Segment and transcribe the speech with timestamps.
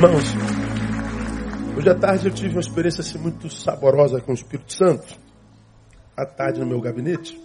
[0.00, 0.32] Irmãos,
[1.76, 5.18] hoje à tarde eu tive uma experiência assim, muito saborosa com o Espírito Santo.
[6.16, 7.36] À tarde no meu gabinete.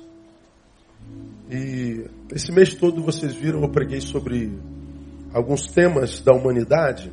[1.49, 4.55] E esse mês todo vocês viram, eu preguei sobre
[5.33, 7.11] alguns temas da humanidade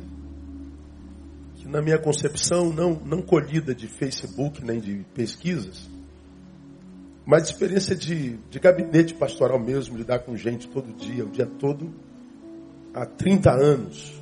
[1.55, 5.89] que na minha concepção não, não colhida de Facebook nem de pesquisas,
[7.25, 11.91] mas experiência de, de gabinete pastoral mesmo, lidar com gente todo dia, o dia todo,
[12.93, 14.20] há 30 anos.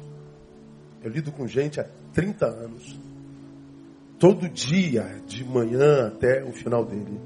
[1.02, 3.00] Eu lido com gente há 30 anos.
[4.20, 7.20] Todo dia, de manhã até o final dele.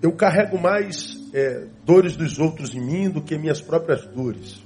[0.00, 4.62] Eu carrego mais é, dores dos outros em mim do que minhas próprias dores.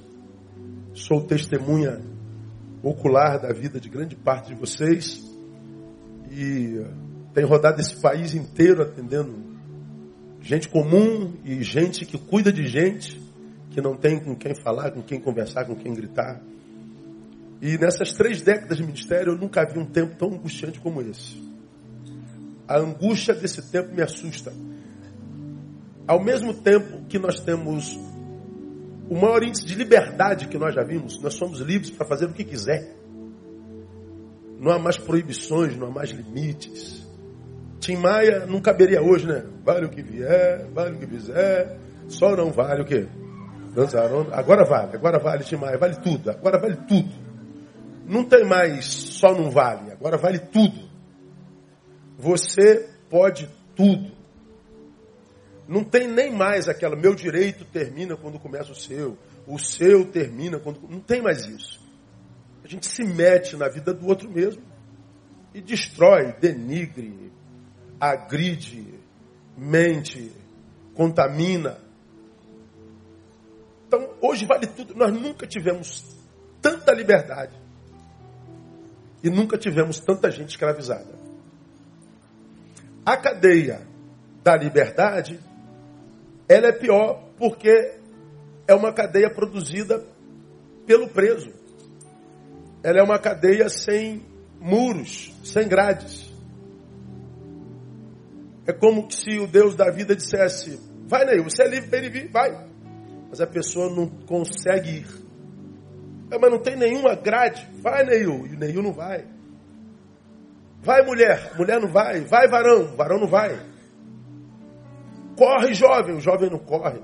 [0.93, 2.01] Sou testemunha
[2.83, 5.23] ocular da vida de grande parte de vocês
[6.31, 6.83] e
[7.33, 9.35] tenho rodado esse país inteiro atendendo
[10.41, 13.26] gente comum e gente que cuida de gente
[13.77, 16.41] que não tem com quem falar, com quem conversar, com quem gritar.
[17.61, 21.39] E nessas três décadas de ministério eu nunca vi um tempo tão angustiante como esse.
[22.67, 24.51] A angústia desse tempo me assusta.
[26.07, 27.95] Ao mesmo tempo que nós temos
[29.07, 32.33] o maior índice de liberdade que nós já vimos, nós somos livres para fazer o
[32.33, 32.95] que quiser.
[34.59, 37.07] Não há mais proibições, não há mais limites.
[37.79, 39.45] Tim Maia não caberia hoje, né?
[39.63, 43.07] Vale o que vier, vale o que fizer, só não vale o quê?
[43.77, 44.27] Dançaram.
[44.31, 47.13] Agora vale, agora vale, Timaya, vale tudo, agora vale tudo.
[48.07, 50.89] Não tem mais só não vale, agora vale tudo.
[52.17, 54.11] Você pode tudo.
[55.67, 60.57] Não tem nem mais aquela, meu direito termina quando começa o seu, o seu termina
[60.57, 60.81] quando.
[60.89, 61.79] Não tem mais isso.
[62.63, 64.63] A gente se mete na vida do outro mesmo
[65.53, 67.31] e destrói, denigre,
[67.99, 68.95] agride,
[69.55, 70.31] mente,
[70.95, 71.85] contamina.
[73.87, 74.93] Então, hoje vale tudo.
[74.95, 76.03] Nós nunca tivemos
[76.61, 77.55] tanta liberdade
[79.23, 81.15] e nunca tivemos tanta gente escravizada.
[83.05, 83.87] A cadeia
[84.43, 85.39] da liberdade,
[86.47, 87.97] ela é pior porque
[88.67, 90.03] é uma cadeia produzida
[90.85, 91.53] pelo preso.
[92.83, 94.25] Ela é uma cadeia sem
[94.59, 96.33] muros, sem grades.
[98.65, 100.77] É como se o Deus da vida dissesse:
[101.07, 102.67] Vai, Neil, você é livre para ele vir, vai.
[103.29, 105.27] Mas a pessoa não consegue ir.
[106.31, 107.67] É, mas não tem nenhuma grade.
[107.81, 108.47] Vai, Neil.
[108.47, 109.25] E o Neil não vai.
[110.81, 111.53] Vai, mulher.
[111.57, 112.21] Mulher não vai.
[112.21, 112.95] Vai, varão.
[112.95, 113.59] Varão não vai.
[115.37, 116.15] Corre, jovem.
[116.15, 117.01] O jovem não corre.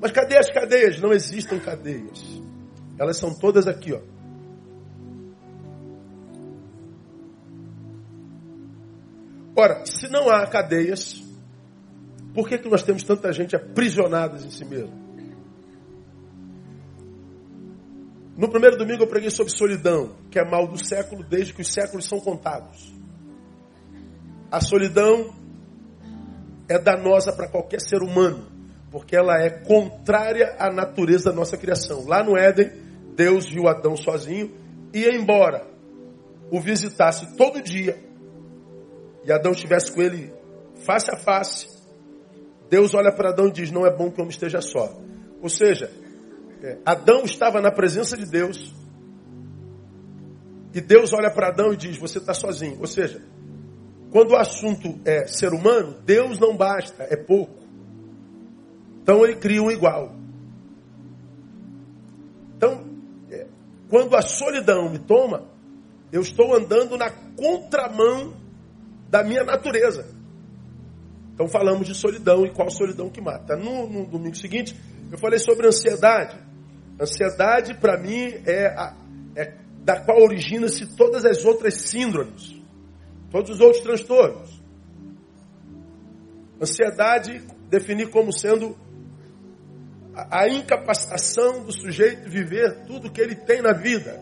[0.00, 1.00] Mas cadê as cadeias?
[1.00, 2.24] Não existem cadeias.
[2.98, 4.00] Elas são todas aqui, ó.
[9.56, 11.20] Ora, se não há cadeias,
[12.32, 15.07] por que, que nós temos tanta gente aprisionadas em si mesmo?
[18.38, 21.72] No primeiro domingo eu preguei sobre solidão, que é mal do século desde que os
[21.72, 22.94] séculos são contados.
[24.48, 25.34] A solidão
[26.68, 28.46] é danosa para qualquer ser humano,
[28.92, 32.06] porque ela é contrária à natureza da nossa criação.
[32.06, 32.70] Lá no Éden,
[33.16, 34.54] Deus viu Adão sozinho
[34.94, 35.66] e embora
[36.48, 37.98] o visitasse todo dia
[39.24, 40.32] e Adão estivesse com ele
[40.76, 41.66] face a face,
[42.70, 44.96] Deus olha para Adão e diz: Não é bom que o homem esteja só.
[45.42, 45.90] Ou seja,
[46.84, 48.74] Adão estava na presença de Deus.
[50.74, 52.78] E Deus olha para Adão e diz: Você está sozinho.
[52.80, 53.22] Ou seja,
[54.10, 57.58] quando o assunto é ser humano, Deus não basta, é pouco.
[59.02, 60.14] Então ele cria um igual.
[62.56, 62.84] Então,
[63.30, 63.46] é,
[63.88, 65.44] quando a solidão me toma,
[66.10, 68.34] eu estou andando na contramão
[69.08, 70.06] da minha natureza.
[71.34, 73.56] Então falamos de solidão e qual solidão que mata.
[73.56, 74.74] No, no domingo seguinte,
[75.10, 76.47] eu falei sobre ansiedade.
[77.00, 78.94] Ansiedade, para mim, é, a,
[79.36, 79.54] é
[79.84, 82.60] da qual origina-se todas as outras síndromes,
[83.30, 84.60] todos os outros transtornos.
[86.60, 88.76] Ansiedade, definir como sendo
[90.12, 94.20] a, a incapacitação do sujeito de viver tudo que ele tem na vida.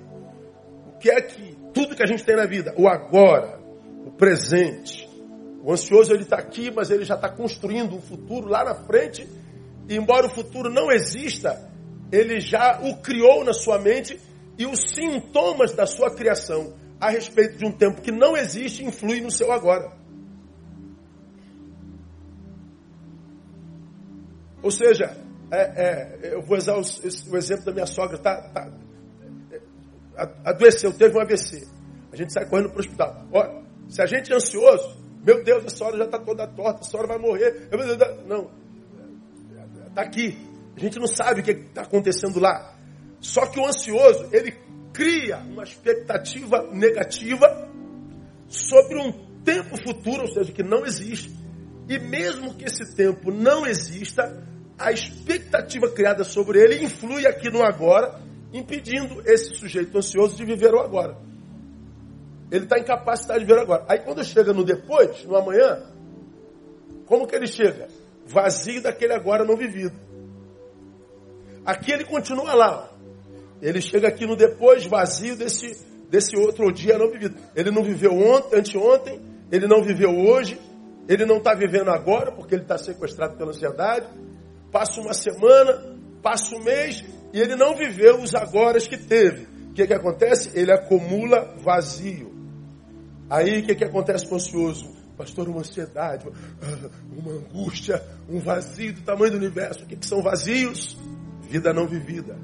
[0.95, 3.59] O que é que, tudo que a gente tem na vida, o agora,
[4.05, 5.09] o presente.
[5.63, 9.27] O ansioso ele está aqui, mas ele já está construindo um futuro lá na frente.
[9.89, 11.71] E embora o futuro não exista,
[12.11, 14.21] ele já o criou na sua mente
[14.59, 19.21] e os sintomas da sua criação a respeito de um tempo que não existe influem
[19.21, 19.93] no seu agora.
[24.63, 25.17] Ou seja,
[25.51, 28.73] é, é, eu vou usar o, o, exemplo da minha sogra, tá, tá,
[29.53, 29.61] é,
[30.45, 31.69] adoeceu, teve um AVC.
[32.13, 33.27] A gente sai correndo para o hospital.
[33.31, 36.85] Olha, se a gente é ansioso, meu Deus, a senhora já está toda torta, a
[36.85, 37.69] senhora vai morrer.
[38.27, 38.51] Não,
[39.89, 40.46] está aqui.
[40.77, 42.75] A gente não sabe o que está acontecendo lá.
[43.19, 44.53] Só que o ansioso, ele
[44.93, 47.69] cria uma expectativa negativa
[48.47, 49.13] sobre um
[49.43, 51.35] tempo futuro, ou seja, que não existe.
[51.89, 54.45] E mesmo que esse tempo não exista,
[54.79, 58.21] a expectativa criada sobre ele influi aqui no agora,
[58.53, 61.17] impedindo esse sujeito ansioso de viver o agora.
[62.51, 63.85] Ele está incapacitado de viver agora.
[63.89, 65.83] Aí quando chega no depois, no amanhã,
[67.07, 67.89] como que ele chega?
[68.27, 70.06] Vazio daquele agora não vivido.
[71.67, 72.89] Aqui ele continua lá.
[73.61, 77.37] Ele chega aqui no depois, vazio desse, desse outro dia não vivido.
[77.57, 79.21] Ele não viveu ontem, anteontem,
[79.51, 80.61] ele não viveu hoje,
[81.09, 84.07] ele não está vivendo agora, porque ele está sequestrado pela ansiedade.
[84.71, 89.49] Passa uma semana, passa um mês, e ele não viveu os agora que teve.
[89.71, 90.57] O que, que acontece?
[90.59, 92.35] Ele acumula vazio.
[93.29, 94.95] Aí o que, que acontece com o ansioso?
[95.17, 96.27] Pastor, uma ansiedade,
[97.11, 99.85] uma angústia, um vazio do tamanho do universo.
[99.85, 100.97] O que, que são vazios?
[101.49, 102.39] Vida não vivida.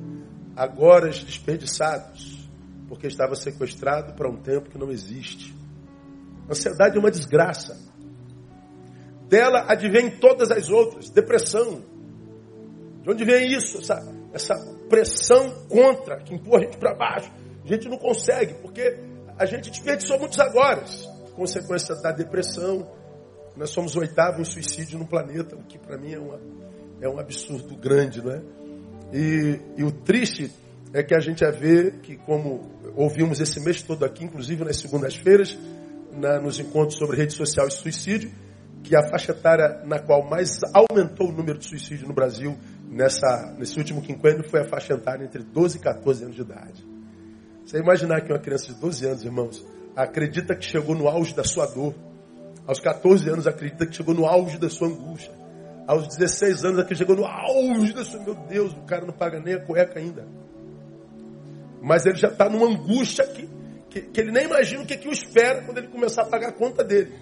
[0.54, 2.48] Agora desperdiçados,
[2.88, 5.54] porque estava sequestrado para um tempo que não existe.
[6.48, 7.78] Ansiedade é uma desgraça.
[9.28, 11.10] Dela advém todas as outras.
[11.10, 11.82] Depressão.
[13.02, 13.78] De onde vem isso?
[13.78, 14.00] Essa,
[14.32, 14.54] essa
[14.88, 17.32] pressão contra, que empurra a gente para baixo.
[17.64, 19.00] A gente não consegue, porque
[19.38, 20.84] a gente desperdiçou muitos agora.
[21.34, 22.86] Consequência da depressão.
[23.56, 26.40] Nós somos oitavo em suicídio no planeta, o que para mim é, uma,
[27.00, 28.42] é um absurdo grande, não é?
[29.12, 30.50] E, e, o triste
[30.92, 34.78] é que a gente a ver que, como ouvimos esse mês todo aqui, inclusive nas
[34.78, 35.58] segundas-feiras,
[36.12, 38.30] na, nos encontros sobre rede social e suicídio,
[38.82, 42.56] que a faixa etária na qual mais aumentou o número de suicídio no Brasil
[42.88, 46.84] nessa, nesse último quinquênio foi a faixa etária entre 12 e 14 anos de idade.
[47.64, 49.64] Você imaginar que uma criança de 12 anos, irmãos,
[49.94, 51.94] acredita que chegou no auge da sua dor.
[52.66, 55.32] Aos 14 anos acredita que chegou no auge da sua angústia.
[55.86, 58.22] Aos 16 anos que chegou no auge sua...
[58.22, 60.26] Meu Deus, o cara não paga nem a cueca ainda.
[61.82, 63.48] Mas ele já está numa angústia que,
[63.90, 66.50] que, que, ele nem imagina o que, que o espera quando ele começar a pagar
[66.50, 67.12] a conta dele.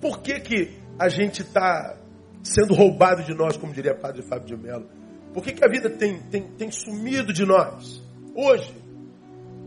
[0.00, 1.96] Por que, que a gente está
[2.42, 4.86] sendo roubado de nós, como diria Padre Fábio de Mello?
[5.32, 8.02] Por que, que a vida tem, tem, tem sumido de nós?
[8.34, 8.74] Hoje,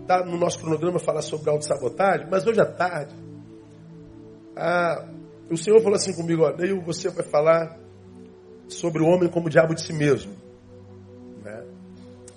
[0.02, 3.16] está no nosso cronograma falar sobre autossabotagem, mas hoje à tarde,
[4.56, 5.08] a,
[5.52, 7.78] o Senhor falou assim comigo, ó, Neil, você vai falar
[8.68, 10.34] sobre o homem como o diabo de si mesmo.
[11.44, 11.64] Né?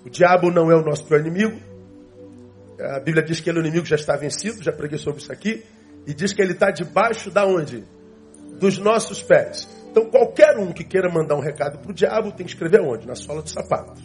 [0.05, 1.56] O diabo não é o nosso pior inimigo.
[2.81, 5.32] A Bíblia diz que ele é o inimigo já está vencido, já preguei sobre isso
[5.32, 5.64] aqui.
[6.06, 7.84] E diz que ele está debaixo da onde?
[8.58, 9.69] Dos nossos pés.
[9.90, 13.06] Então qualquer um que queira mandar um recado para o diabo tem que escrever onde?
[13.06, 14.02] Na sola do sapato.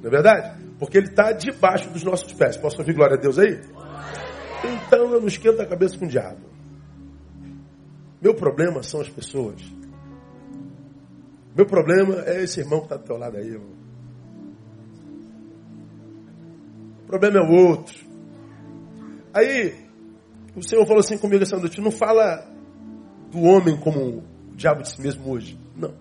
[0.00, 0.62] Não é verdade?
[0.78, 2.56] Porque ele está debaixo dos nossos pés.
[2.56, 3.60] Posso ouvir glória a Deus aí?
[4.64, 6.55] Então eu não esquento a cabeça com o diabo.
[8.20, 9.60] Meu problema são as pessoas.
[11.54, 13.48] Meu problema é esse irmão que está do teu lado aí.
[13.48, 13.76] Irmão.
[17.02, 18.06] O problema é o outro.
[19.32, 19.74] Aí,
[20.54, 22.46] o Senhor falou assim comigo essa noite, não fala
[23.30, 24.18] do homem como
[24.50, 25.58] o diabo de si mesmo hoje.
[25.76, 25.94] Não.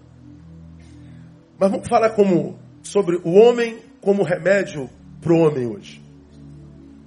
[1.60, 4.90] Mas vamos falar como, sobre o homem como remédio
[5.22, 6.02] para o homem hoje.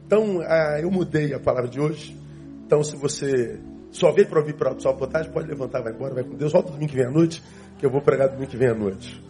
[0.07, 2.17] Então, ah, eu mudei a palavra de hoje.
[2.65, 6.25] Então, se você só veio para ouvir para a sabotagem, pode levantar, vai embora, vai
[6.25, 6.53] com Deus.
[6.53, 7.43] Volta domingo que vem à noite,
[7.79, 9.23] que eu vou pregar domingo que vem à noite.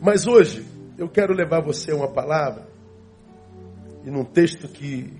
[0.00, 0.64] Mas hoje,
[0.96, 2.66] eu quero levar você uma palavra,
[4.04, 5.12] e num texto que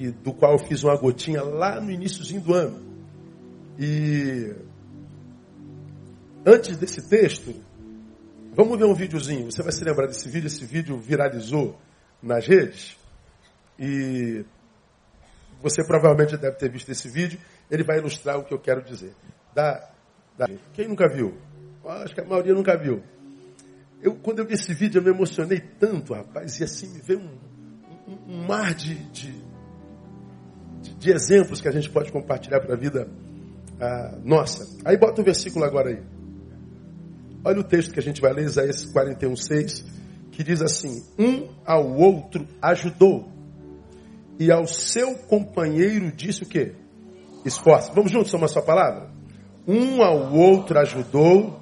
[0.00, 2.80] que, do qual eu fiz uma gotinha lá no iníciozinho do ano.
[3.78, 4.54] E
[6.46, 7.54] antes desse texto,
[8.54, 9.52] vamos ver um videozinho.
[9.52, 10.46] Você vai se lembrar desse vídeo.
[10.46, 11.78] Esse vídeo viralizou
[12.22, 12.96] nas redes.
[13.78, 14.42] E
[15.62, 17.38] você provavelmente deve ter visto esse vídeo.
[17.70, 19.14] Ele vai ilustrar o que eu quero dizer.
[19.54, 19.90] Da,
[20.36, 20.48] da...
[20.72, 21.38] Quem nunca viu?
[21.84, 23.02] Acho que a maioria nunca viu.
[24.02, 26.58] Eu, quando eu vi esse vídeo, eu me emocionei tanto, rapaz.
[26.58, 27.38] E assim me veio um,
[28.08, 29.34] um, um mar de, de,
[30.98, 33.08] de exemplos que a gente pode compartilhar para a vida
[33.80, 34.68] ah, nossa.
[34.84, 36.02] Aí bota o versículo agora aí.
[37.42, 39.84] Olha o texto que a gente vai ler, Isaías 41, 6,
[40.30, 43.32] que diz assim: Um ao outro ajudou,
[44.38, 46.74] e ao seu companheiro disse o quê?
[47.44, 47.92] Esforça.
[47.92, 49.10] Vamos juntos, uma só palavra?
[49.66, 51.60] Um ao outro ajudou,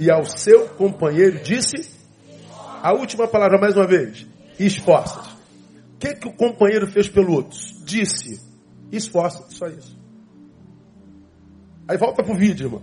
[0.00, 2.00] e ao seu companheiro disse.
[2.82, 4.26] A última palavra, mais uma vez:
[4.58, 5.20] esforça.
[5.94, 7.58] O que, que o companheiro fez pelo outro?
[7.84, 8.40] Disse:
[8.90, 10.00] esforça, só isso.
[11.86, 12.82] Aí volta pro vídeo, irmão.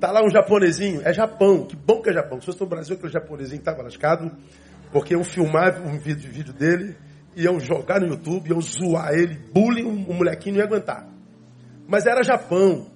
[0.00, 2.40] Tá lá um japonesinho, é Japão, que bom que é Japão.
[2.40, 4.32] Se fosse no Brasil, aquele japonesinho tava lascado,
[4.90, 6.96] porque eu filmar um vídeo, vídeo dele,
[7.36, 11.08] iam jogar no YouTube, iam zoar ele, bullying, o um molequinho não ia aguentar.
[11.86, 12.90] Mas era Japão.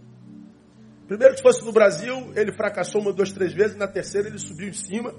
[1.06, 4.68] Primeiro que fosse no Brasil, ele fracassou uma, duas, três vezes, na terceira ele subiu
[4.68, 5.14] em cima,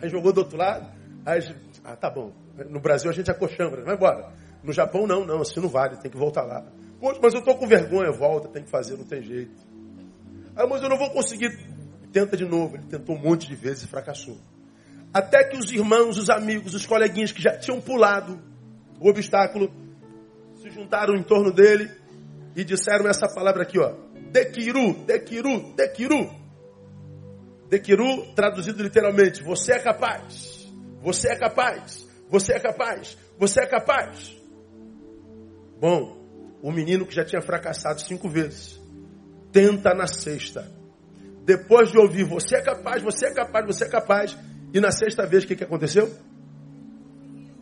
[0.00, 0.90] aí jogou do outro lado,
[1.24, 1.40] aí,
[1.82, 2.32] ah, tá bom.
[2.68, 4.32] No Brasil a gente acochambra, vai embora.
[4.62, 6.64] No Japão não, não, assim não vale, tem que voltar lá.
[7.00, 9.54] Poxa, mas eu estou com vergonha, volta, tem que fazer, não tem jeito.
[10.56, 11.50] Ah, mas eu não vou conseguir.
[12.12, 12.76] Tenta de novo.
[12.76, 14.38] Ele tentou um monte de vezes e fracassou.
[15.14, 18.42] Até que os irmãos, os amigos, os coleguinhas que já tinham pulado
[18.98, 19.72] o obstáculo,
[20.56, 21.88] se juntaram em torno dele
[22.56, 23.94] e disseram essa palavra aqui, ó.
[24.32, 26.30] Dekiru, Dekiru, Dekiru.
[27.70, 30.68] Dekiru, traduzido literalmente, você é capaz.
[31.00, 32.08] Você é capaz.
[32.28, 33.16] Você é capaz.
[33.38, 34.36] Você é capaz.
[35.78, 36.24] Bom,
[36.60, 38.80] o menino que já tinha fracassado cinco vezes,
[39.52, 40.68] tenta na sexta.
[41.44, 44.36] Depois de ouvir, você é capaz, você é capaz, você é capaz.
[44.74, 46.12] E na sexta vez, o que, que aconteceu?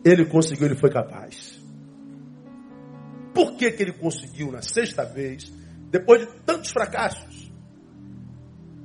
[0.02, 1.60] Ele conseguiu, ele foi capaz.
[3.34, 5.52] Por que, que ele conseguiu na sexta vez,
[5.90, 7.52] depois de tantos fracassos?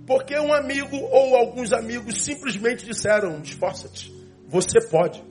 [0.05, 4.13] Porque um amigo ou alguns amigos simplesmente disseram: esforça-te,
[4.45, 5.23] você pode.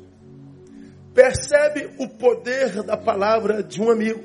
[1.12, 4.24] Percebe o poder da palavra de um amigo.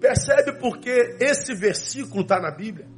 [0.00, 2.91] Percebe porque esse versículo está na Bíblia?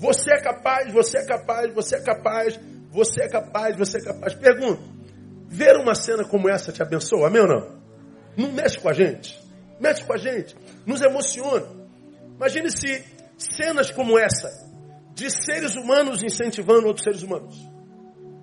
[0.00, 2.58] Você é capaz, você é capaz, você é capaz,
[2.90, 4.32] você é capaz, você é capaz.
[4.32, 4.82] Pergunto:
[5.46, 7.26] ver uma cena como essa te abençoa?
[7.26, 7.80] Amém ou não?
[8.34, 9.38] Não mexe com a gente.
[9.78, 10.56] Mexe com a gente.
[10.86, 11.66] Nos emociona.
[12.34, 13.04] Imagine se
[13.36, 14.48] cenas como essa,
[15.12, 17.54] de seres humanos incentivando outros seres humanos,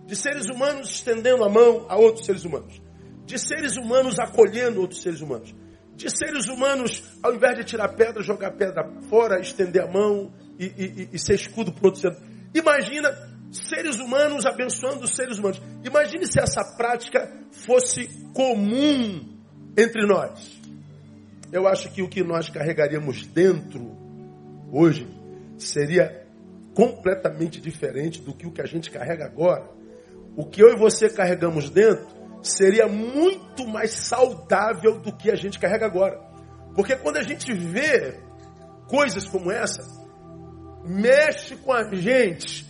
[0.05, 2.79] de seres humanos estendendo a mão a outros seres humanos,
[3.25, 5.55] de seres humanos acolhendo outros seres humanos,
[5.95, 10.65] de seres humanos, ao invés de tirar pedra, jogar pedra fora, estender a mão e,
[10.65, 12.15] e, e ser escudo para outro.
[12.53, 13.09] Imagina
[13.51, 15.61] seres humanos abençoando os seres humanos.
[15.83, 19.37] Imagine se essa prática fosse comum
[19.77, 20.57] entre nós.
[21.51, 23.95] Eu acho que o que nós carregaríamos dentro
[24.71, 25.07] hoje
[25.57, 26.25] seria
[26.73, 29.69] completamente diferente do que o que a gente carrega agora.
[30.35, 32.05] O que eu e você carregamos dentro
[32.43, 36.19] seria muito mais saudável do que a gente carrega agora.
[36.75, 38.19] Porque quando a gente vê
[38.87, 39.81] coisas como essa,
[40.87, 42.65] mexe com a gente,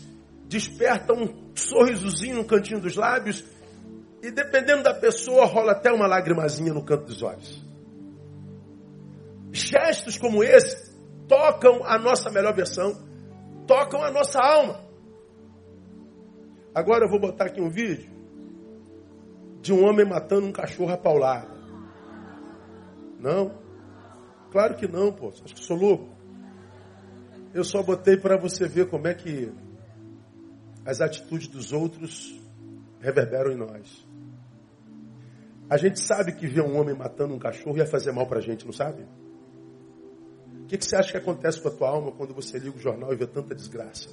[0.47, 3.43] desperta um sorrisozinho no cantinho dos lábios
[4.21, 7.63] e dependendo da pessoa rola até uma lagrimazinha no canto dos olhos.
[9.51, 10.95] Gestos como esse
[11.27, 12.93] tocam a nossa melhor versão,
[13.65, 14.85] tocam a nossa alma.
[16.73, 18.09] Agora eu vou botar aqui um vídeo
[19.61, 21.57] de um homem matando um cachorro a paulada.
[23.19, 23.51] Não?
[24.51, 25.29] Claro que não, pô.
[25.29, 26.16] Acho que sou louco.
[27.53, 29.51] Eu só botei para você ver como é que
[30.85, 32.39] as atitudes dos outros
[32.99, 34.05] reverberam em nós.
[35.69, 38.41] A gente sabe que ver um homem matando um cachorro ia fazer mal para a
[38.41, 39.05] gente, não sabe?
[40.63, 42.79] O que, que você acha que acontece com a tua alma quando você liga o
[42.79, 44.09] jornal e vê tanta desgraça?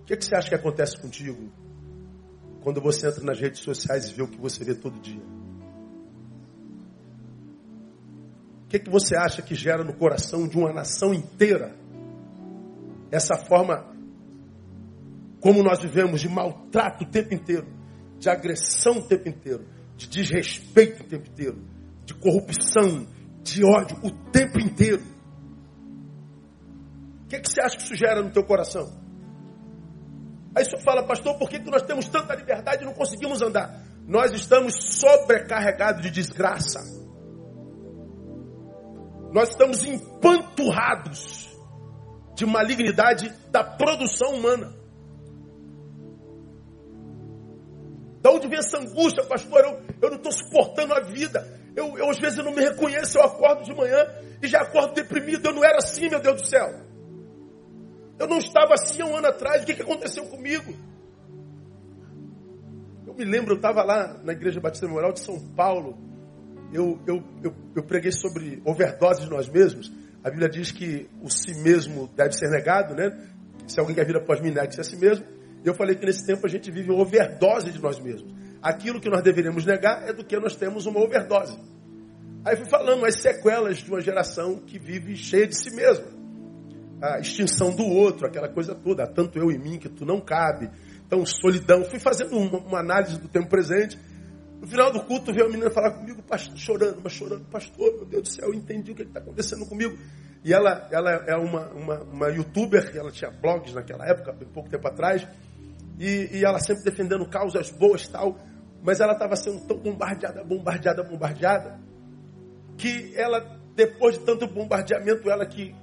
[0.00, 1.50] O que, que você acha que acontece contigo
[2.62, 5.41] quando você entra nas redes sociais e vê o que você vê todo dia?
[8.72, 11.76] Que, que você acha que gera no coração de uma nação inteira
[13.10, 13.92] essa forma
[15.40, 17.66] como nós vivemos de maltrato o tempo inteiro,
[18.18, 21.62] de agressão o tempo inteiro, de desrespeito o tempo inteiro,
[22.06, 23.06] de corrupção,
[23.42, 25.02] de ódio o tempo inteiro?
[27.24, 28.90] O que, que você acha que isso gera no teu coração?
[30.54, 33.82] Aí você fala, pastor, por que, que nós temos tanta liberdade e não conseguimos andar?
[34.06, 37.01] Nós estamos sobrecarregados de desgraça.
[39.32, 41.50] Nós estamos empanturrados
[42.34, 44.74] de malignidade da produção humana.
[48.20, 49.64] Da onde vem essa angústia, pastor?
[49.64, 51.60] Eu, eu não estou suportando a vida.
[51.74, 53.18] Eu, eu, às vezes, não me reconheço.
[53.18, 54.06] Eu acordo de manhã
[54.42, 55.46] e já acordo deprimido.
[55.46, 56.68] Eu não era assim, meu Deus do céu.
[58.18, 59.62] Eu não estava assim há um ano atrás.
[59.62, 60.72] O que, que aconteceu comigo?
[63.06, 66.11] Eu me lembro, eu estava lá na Igreja Batista Memorial de São Paulo.
[66.72, 69.92] Eu, eu, eu, eu preguei sobre overdose de nós mesmos.
[70.24, 73.10] A Bíblia diz que o si mesmo deve ser negado, né?
[73.66, 75.24] Se alguém quer vir após mim, negue-se a si mesmo.
[75.64, 78.32] Eu falei que nesse tempo a gente vive uma overdose de nós mesmos.
[78.62, 81.58] Aquilo que nós deveríamos negar é do que nós temos uma overdose.
[82.44, 86.22] Aí fui falando as sequelas de uma geração que vive cheia de si mesma
[87.02, 90.70] a extinção do outro, aquela coisa toda, tanto eu em mim que tu não cabe.
[91.04, 91.84] Então, solidão.
[91.84, 93.98] Fui fazendo uma, uma análise do tempo presente.
[94.62, 98.04] No final do culto, veio a menina falar comigo, pastor, chorando, mas chorando, pastor, meu
[98.04, 99.98] Deus do céu, eu entendi o que está acontecendo comigo.
[100.44, 104.86] E ela, ela é uma, uma, uma youtuber, ela tinha blogs naquela época, pouco tempo
[104.86, 105.26] atrás,
[105.98, 108.38] e, e ela sempre defendendo causas boas tal.
[108.80, 111.80] Mas ela estava sendo tão bombardeada, bombardeada, bombardeada,
[112.78, 113.40] que ela,
[113.74, 115.74] depois de tanto bombardeamento, ela que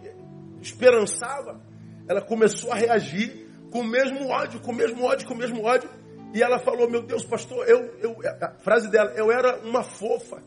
[0.61, 1.59] esperançava,
[2.07, 5.65] ela começou a reagir com o mesmo ódio, com o mesmo ódio, com o mesmo
[5.65, 5.89] ódio.
[6.33, 10.41] E ela falou: Meu Deus, pastor, eu, eu, a frase dela, eu era uma fofa.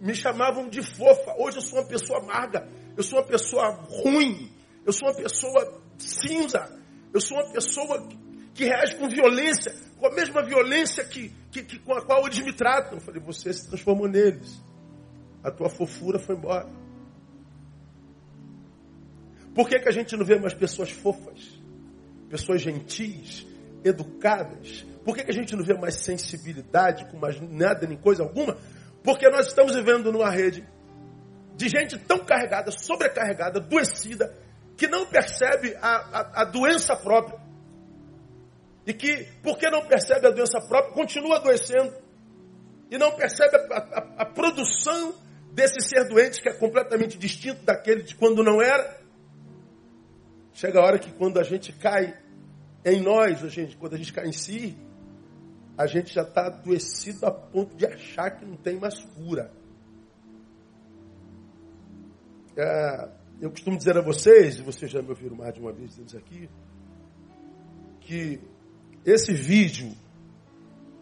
[0.00, 1.34] Me chamavam de fofa.
[1.38, 2.68] Hoje eu sou uma pessoa amarga.
[2.96, 3.70] Eu sou uma pessoa
[4.02, 4.52] ruim.
[4.84, 6.68] Eu sou uma pessoa cinza.
[7.12, 8.08] Eu sou uma pessoa
[8.54, 12.40] que reage com violência, com a mesma violência que, que, que com a qual eles
[12.40, 12.94] me tratam.
[12.94, 14.60] Eu falei: Você se transformou neles.
[15.42, 16.68] A tua fofura foi embora.
[19.54, 21.58] Por que, que a gente não vê mais pessoas fofas?
[22.28, 23.46] Pessoas gentis,
[23.88, 24.84] educadas?
[25.04, 28.56] Por que, que a gente não vê mais sensibilidade com mais nada, nem coisa alguma?
[29.02, 30.66] Porque nós estamos vivendo numa rede
[31.54, 34.36] de gente tão carregada, sobrecarregada, adoecida,
[34.76, 37.38] que não percebe a, a, a doença própria.
[38.86, 41.94] E que, porque não percebe a doença própria, continua adoecendo.
[42.90, 45.14] E não percebe a, a, a produção
[45.52, 49.00] desse ser doente que é completamente distinto daquele de quando não era.
[50.52, 52.16] Chega a hora que quando a gente cai
[52.92, 54.76] em nós, a gente, quando a gente cai em si,
[55.76, 59.50] a gente já está adoecido a ponto de achar que não tem mais cura.
[62.56, 63.08] É,
[63.40, 66.16] eu costumo dizer a vocês, e vocês já me ouviram mais de uma vez isso
[66.16, 66.48] aqui,
[68.00, 68.40] que
[69.04, 69.92] esse vídeo,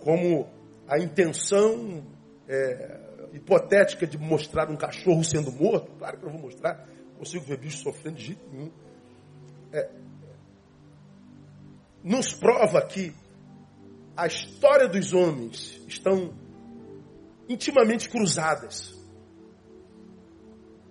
[0.01, 0.49] como
[0.89, 2.03] a intenção
[2.49, 6.89] é, hipotética de mostrar um cachorro sendo morto, claro que eu vou mostrar,
[7.19, 8.71] consigo ver bicho sofrendo de jeito nenhum
[9.75, 9.91] é,
[12.05, 13.15] nos prova que
[14.15, 16.35] a história dos homens estão
[17.49, 18.95] intimamente cruzadas.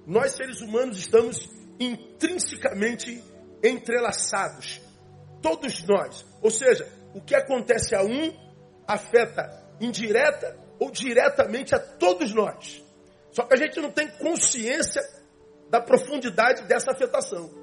[0.08, 1.48] Nós, seres humanos, estamos
[1.80, 3.24] intrinsecamente
[3.64, 4.82] entrelaçados.
[5.42, 6.26] Todos nós.
[6.42, 8.34] Ou seja, o que acontece a um
[8.88, 12.84] afeta indireta ou diretamente a todos nós.
[13.32, 15.02] Só que a gente não tem consciência
[15.70, 17.63] da profundidade dessa afetação.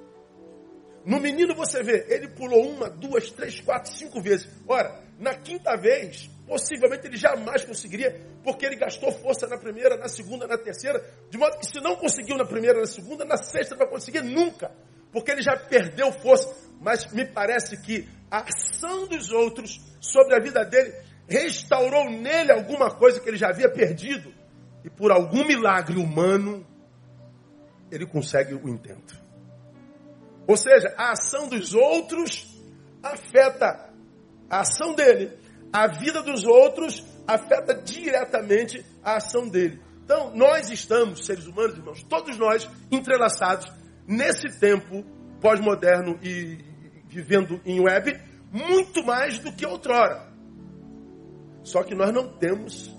[1.11, 4.49] No menino você vê, ele pulou uma, duas, três, quatro, cinco vezes.
[4.69, 10.07] Ora, na quinta vez, possivelmente ele jamais conseguiria, porque ele gastou força na primeira, na
[10.07, 13.75] segunda, na terceira, de modo que se não conseguiu na primeira, na segunda, na sexta
[13.75, 14.71] não vai conseguir nunca,
[15.11, 16.55] porque ele já perdeu força.
[16.81, 20.95] Mas me parece que a ação dos outros sobre a vida dele
[21.27, 24.33] restaurou nele alguma coisa que ele já havia perdido.
[24.85, 26.65] E por algum milagre humano,
[27.91, 29.20] ele consegue o intento.
[30.51, 32.45] Ou seja, a ação dos outros
[33.01, 33.89] afeta
[34.51, 35.31] a ação dele.
[35.73, 39.81] A vida dos outros afeta diretamente a ação dele.
[40.03, 43.73] Então, nós estamos, seres humanos, irmãos, todos nós entrelaçados
[44.09, 45.05] nesse tempo
[45.41, 46.59] pós-moderno e
[47.07, 50.33] vivendo em web, muito mais do que outrora.
[51.63, 52.93] Só que nós não temos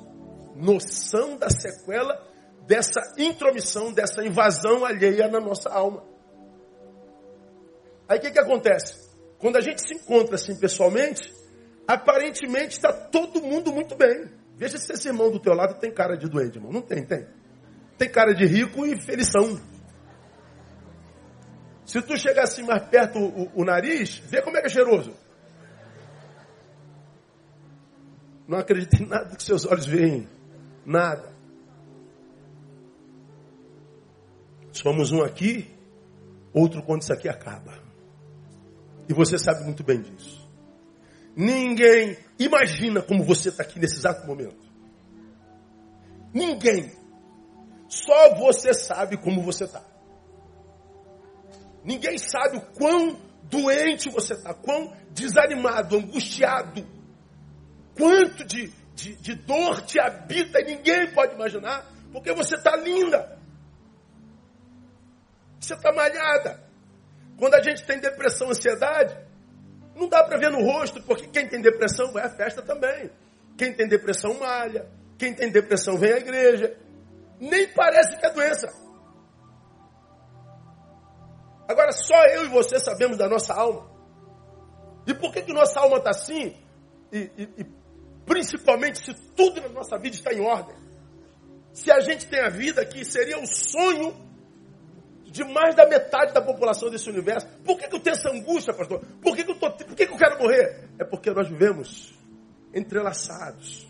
[0.55, 2.17] noção da sequela
[2.65, 6.10] dessa intromissão, dessa invasão alheia na nossa alma.
[8.11, 9.09] Aí o que, que acontece?
[9.37, 11.33] Quando a gente se encontra assim pessoalmente,
[11.87, 14.29] aparentemente está todo mundo muito bem.
[14.57, 16.73] Veja se esse irmão do teu lado tem cara de doente, irmão.
[16.73, 17.25] Não tem, tem.
[17.97, 19.57] Tem cara de rico e felição.
[21.85, 24.69] Se tu chegar assim mais perto o, o, o nariz, vê como é que é
[24.69, 25.15] cheiroso.
[28.45, 30.27] Não acredite em nada que seus olhos veem.
[30.85, 31.33] Nada.
[34.73, 35.73] Somos um aqui,
[36.53, 37.90] outro quando isso aqui acaba.
[39.11, 40.49] E você sabe muito bem disso.
[41.35, 44.71] Ninguém imagina como você está aqui nesse exato momento.
[46.33, 46.93] Ninguém.
[47.89, 49.83] Só você sabe como você está.
[51.83, 56.87] Ninguém sabe o quão doente você está, quão desanimado, angustiado,
[57.97, 63.37] quanto de, de, de dor te habita e ninguém pode imaginar, porque você está linda.
[65.59, 66.70] Você está malhada.
[67.37, 69.17] Quando a gente tem depressão, ansiedade,
[69.95, 73.11] não dá para ver no rosto, porque quem tem depressão vai à festa também.
[73.57, 74.87] Quem tem depressão malha.
[75.17, 76.75] Quem tem depressão vem à igreja.
[77.39, 78.67] Nem parece que é doença.
[81.67, 83.89] Agora, só eu e você sabemos da nossa alma.
[85.07, 86.55] E por que, que nossa alma está assim?
[87.11, 87.65] E, e, e
[88.25, 90.75] principalmente se tudo na nossa vida está em ordem.
[91.73, 94.13] Se a gente tem a vida que seria o sonho
[95.31, 97.47] de mais da metade da população desse universo.
[97.63, 99.01] Por que, que eu tenho essa angústia, pastor?
[99.21, 100.89] Por que, que eu, tô, por que, que eu quero morrer?
[100.99, 102.13] É porque nós vivemos
[102.73, 103.87] entrelaçados.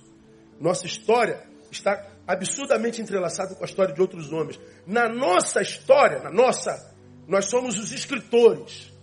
[0.59, 4.59] Nossa história está absurdamente entrelaçada com a história de outros homens.
[4.85, 6.93] Na nossa história, na nossa,
[7.27, 8.93] nós somos os escritores.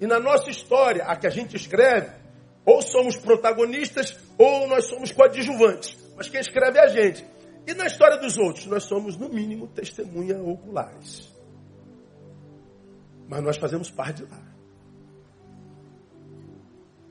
[0.00, 2.20] E na nossa história, a que a gente escreve,
[2.64, 5.96] Ou somos protagonistas, ou nós somos coadjuvantes.
[6.14, 7.24] Mas quem escreve é a gente.
[7.66, 11.29] E na história dos outros, nós somos, no mínimo, testemunha oculares.
[13.30, 14.42] Mas nós fazemos parte de lá.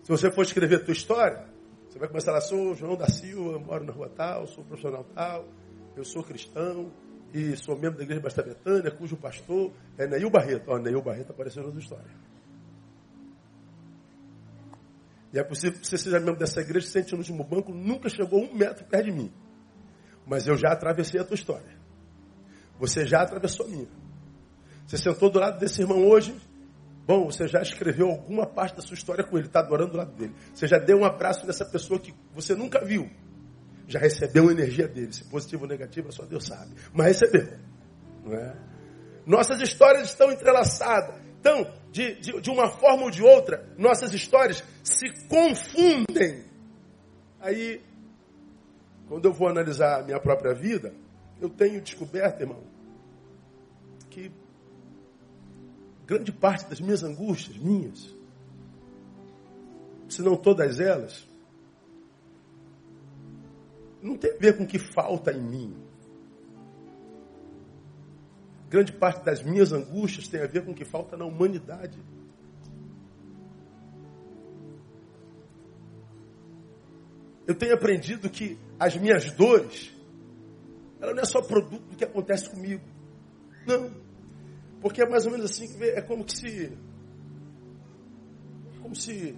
[0.04, 1.48] Se você for escrever a tua história,
[1.88, 5.48] você vai começar lá, sou João da Silva, moro na rua tal, sou profissional tal,
[5.96, 6.92] eu sou cristão
[7.34, 10.70] e sou membro da igreja Basta Betânia, cujo pastor é Neil Barreto.
[10.70, 12.12] Ó, Neil Barreto apareceu na sua história.
[15.32, 18.44] E é possível que você seja membro dessa igreja, sente no último banco, nunca chegou
[18.44, 19.32] um metro perto de mim.
[20.26, 21.80] Mas eu já atravessei a tua história.
[22.78, 24.09] Você já atravessou a minha.
[24.90, 26.36] Você sentou do lado desse irmão hoje.
[27.06, 30.12] Bom, você já escreveu alguma parte da sua história com ele, está adorando do lado
[30.16, 30.34] dele.
[30.52, 33.08] Você já deu um abraço nessa pessoa que você nunca viu.
[33.88, 35.14] Já recebeu a energia dele.
[35.14, 36.74] Se positivo ou negativo, só Deus sabe.
[36.92, 37.60] Mas recebeu.
[38.26, 38.56] Não é?
[39.28, 41.22] Nossas histórias estão entrelaçadas.
[41.40, 46.46] Então, de, de, de uma forma ou de outra, nossas histórias se confundem.
[47.40, 47.80] Aí,
[49.08, 50.96] quando eu vou analisar a minha própria vida,
[51.40, 52.64] eu tenho descoberto, irmão,
[54.10, 54.32] que
[56.10, 58.12] grande parte das minhas angústias, minhas,
[60.10, 61.30] se não todas elas,
[64.02, 65.78] não tem a ver com o que falta em mim.
[68.72, 72.00] Grande parte das minhas angústias tem a ver com o que falta na humanidade.
[77.46, 79.96] Eu tenho aprendido que as minhas dores,
[81.00, 82.84] ela não é só produto do que acontece comigo.
[83.68, 84.09] Não.
[84.82, 86.78] Porque é mais ou menos assim, é como que se.
[88.82, 89.36] Como se.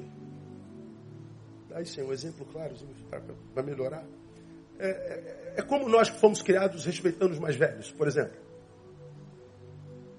[1.70, 2.76] Dá isso é um exemplo claro
[3.54, 4.06] para melhorar.
[4.78, 8.36] É, é, é como nós que fomos criados respeitando os mais velhos, por exemplo.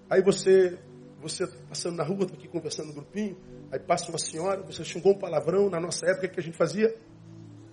[0.09, 0.79] Aí você,
[1.21, 3.37] você tá passando na rua, está aqui conversando no grupinho,
[3.71, 6.57] aí passa uma senhora, você xingou um palavrão, na nossa época, o que a gente
[6.57, 6.95] fazia?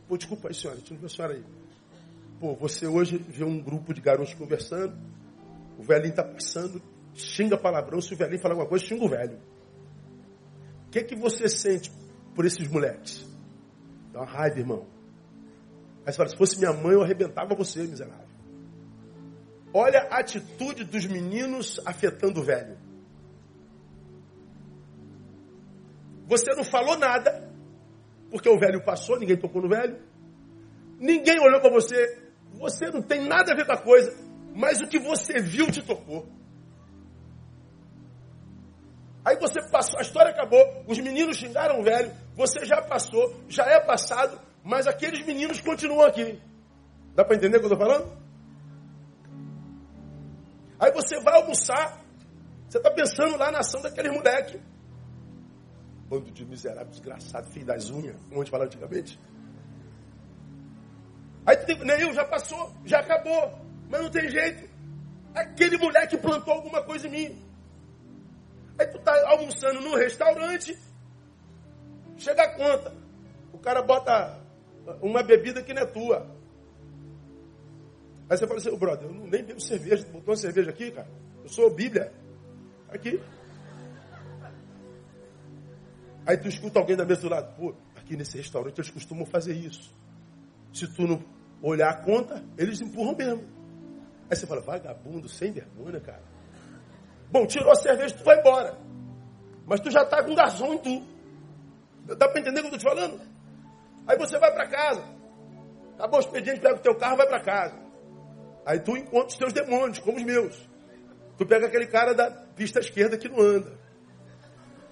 [0.07, 1.43] Pô, desculpa aí, senhora, a gente não viu a senhora aí.
[2.39, 4.97] Pô, você hoje vê um grupo de garotos conversando,
[5.77, 6.81] o velhinho está passando,
[7.13, 9.39] xinga palavrão, se o velhinho falar alguma coisa, xinga o velho.
[10.88, 11.91] O que, que você sente
[12.36, 13.26] por esses moleques?
[14.12, 14.88] Dá uma raiva, irmão.
[16.06, 18.28] Aí você fala, se fosse minha mãe, eu arrebentava você, miserável.
[19.74, 22.78] Olha a atitude dos meninos afetando o velho.
[26.28, 27.52] Você não falou nada,
[28.32, 30.00] porque o velho passou, ninguém tocou no velho.
[31.00, 32.19] Ninguém olhou para você.
[32.54, 34.15] Você não tem nada a ver com a coisa,
[34.56, 36.28] mas o que você viu te tocou.
[39.23, 43.65] Aí você passou, a história acabou, os meninos xingaram o velho, você já passou, já
[43.65, 46.41] é passado, mas aqueles meninos continuam aqui.
[47.15, 48.17] Dá para entender o que eu estou falando?
[50.79, 52.01] Aí você vai almoçar,
[52.67, 54.62] você está pensando lá na ação daquele moleque.
[56.08, 59.19] Bando de miserável, desgraçado, filho das unhas, como a gente falava antigamente.
[61.45, 64.69] Aí tu tem, Neil, já passou, já acabou, mas não tem jeito.
[65.36, 67.48] Aquele moleque plantou alguma coisa em mim.
[68.79, 70.79] Aí tu tá almoçando num restaurante,
[72.17, 72.95] chega a conta.
[73.51, 74.39] O cara bota
[75.01, 76.25] uma bebida que não é tua.
[78.29, 80.91] Aí você fala assim, oh, brother, eu nem bebo cerveja, tu botou uma cerveja aqui,
[80.91, 81.09] cara?
[81.43, 82.13] Eu sou Bíblia.
[82.89, 83.21] Aqui.
[86.25, 89.53] Aí tu escuta alguém da mesa do lado, pô, aqui nesse restaurante eles costumam fazer
[89.53, 89.93] isso.
[90.71, 91.21] Se tu não
[91.61, 93.43] olhar a conta, eles empurram mesmo.
[94.29, 96.38] Aí você fala, vagabundo, sem vergonha, cara.
[97.31, 98.77] Bom, tirou a cerveja, tu vai embora.
[99.65, 101.07] Mas tu já tá com garçom em tu.
[102.15, 103.21] Dá para entender o que eu tô te falando?
[104.07, 105.03] Aí você vai para casa.
[105.95, 107.75] Acabou o expediente, pega o teu carro vai para casa.
[108.65, 110.69] Aí tu encontra os teus demônios, como os meus.
[111.37, 113.77] Tu pega aquele cara da pista esquerda que não anda.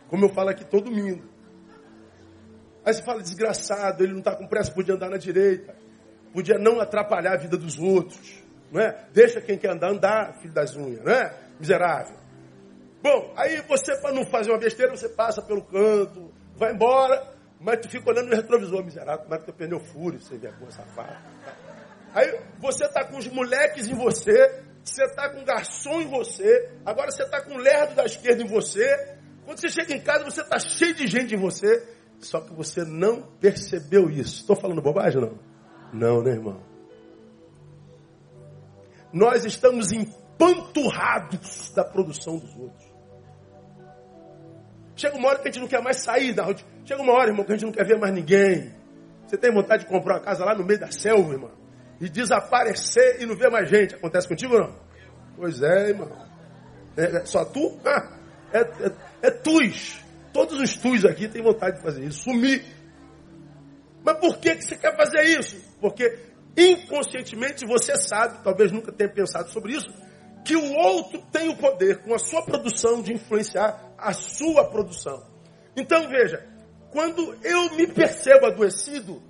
[0.09, 1.23] Como eu falo aqui todo domingo.
[2.85, 5.75] Aí você fala, desgraçado, ele não está com pressa, podia andar na direita.
[6.31, 8.43] Podia não atrapalhar a vida dos outros.
[8.71, 9.07] Não é?
[9.11, 11.33] Deixa quem quer andar, andar, filho das unhas, não é?
[11.59, 12.26] Miserável.
[13.01, 17.79] Bom, aí você, para não fazer uma besteira, você passa pelo canto, vai embora, mas
[17.79, 21.15] tu fica olhando no retrovisor, miserável, como é que teu pneu fúrio, sem vergonha, safado.
[22.13, 26.71] Aí você está com os moleques em você, você está com o garçom em você,
[26.85, 29.17] agora você está com o lerdo da esquerda em você.
[29.45, 31.87] Quando você chega em casa, você está cheio de gente em você,
[32.19, 34.41] só que você não percebeu isso.
[34.41, 35.39] Estou falando bobagem não?
[35.93, 36.61] Não, né, irmão?
[39.13, 42.86] Nós estamos empanturrados da produção dos outros.
[44.97, 46.67] Chega uma hora que a gente não quer mais sair da rotina.
[46.83, 48.75] Chega uma hora, irmão, que a gente não quer ver mais ninguém.
[49.25, 51.67] Você tem vontade de comprar uma casa lá no meio da selva, irmão?
[51.99, 53.95] e desaparecer e não ver mais gente.
[53.95, 54.75] Acontece contigo ou não?
[55.35, 56.11] Pois é, irmão.
[56.95, 57.79] É, é só tu?
[57.85, 58.17] Ah,
[58.53, 58.91] é, é,
[59.23, 60.01] é tus.
[60.33, 62.23] Todos os tus aqui têm vontade de fazer isso.
[62.23, 62.63] Sumir.
[64.03, 65.57] Mas por que, que você quer fazer isso?
[65.81, 66.19] Porque
[66.55, 69.87] inconscientemente você sabe, talvez nunca tenha pensado sobre isso,
[70.43, 75.23] que o outro tem o poder, com a sua produção, de influenciar a sua produção.
[75.75, 76.45] Então veja,
[76.91, 79.21] quando eu me percebo adoecido,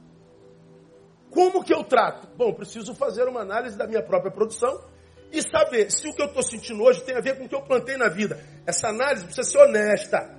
[1.30, 2.28] como que eu trato?
[2.36, 4.82] Bom, preciso fazer uma análise da minha própria produção
[5.32, 7.56] e saber se o que eu estou sentindo hoje tem a ver com o que
[7.56, 8.42] eu plantei na vida.
[8.66, 10.38] Essa análise precisa ser honesta.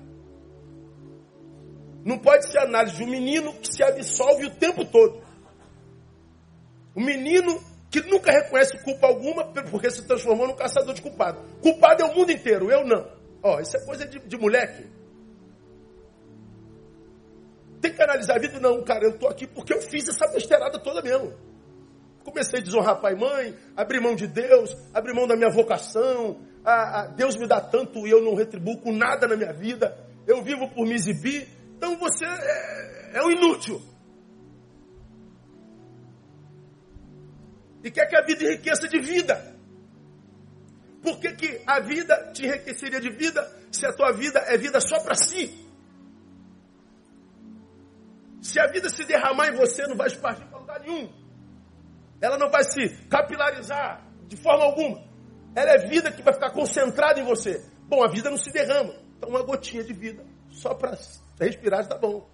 [2.05, 5.23] Não pode ser análise de um menino que se absolve o tempo todo.
[6.95, 11.41] O menino que nunca reconhece culpa alguma porque se transformou num caçador de culpado.
[11.61, 13.18] Culpado é o mundo inteiro, eu não.
[13.43, 14.85] Ó, isso é coisa de, de moleque.
[17.81, 18.59] Tem que analisar a vida?
[18.59, 21.33] Não, cara, eu estou aqui porque eu fiz essa besteirada toda mesmo.
[22.25, 26.41] Comecei a desonrar pai e mãe, abrir mão de Deus, abrir mão da minha vocação.
[26.65, 29.97] A, a, Deus me dá tanto e eu não retribuo com nada na minha vida.
[30.27, 31.49] Eu vivo por me exibir.
[31.77, 33.81] Então você é, é um inútil.
[37.83, 39.58] E quer que a vida enriqueça de vida.
[41.09, 44.79] Por que, que a vida te enriqueceria de vida se a tua vida é vida
[44.79, 45.67] só para si?
[48.43, 51.11] Se a vida se derramar em você, não vai espargir para lugar nenhum.
[52.21, 55.03] Ela não vai se capilarizar de forma alguma.
[55.57, 57.65] Ela é vida que vai ficar concentrada em você.
[57.85, 58.95] Bom, a vida não se derrama.
[59.17, 60.95] Então, uma gotinha de vida, só para
[61.41, 62.29] respirar, está bom.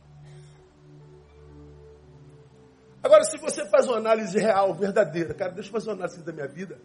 [3.00, 6.32] Agora, se você faz uma análise real, verdadeira, cara, deixa eu fazer uma análise da
[6.32, 6.80] minha vida.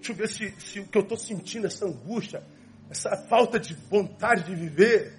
[0.00, 2.42] Deixa eu ver se, se o que eu estou sentindo, essa angústia,
[2.88, 5.14] essa falta de vontade de viver,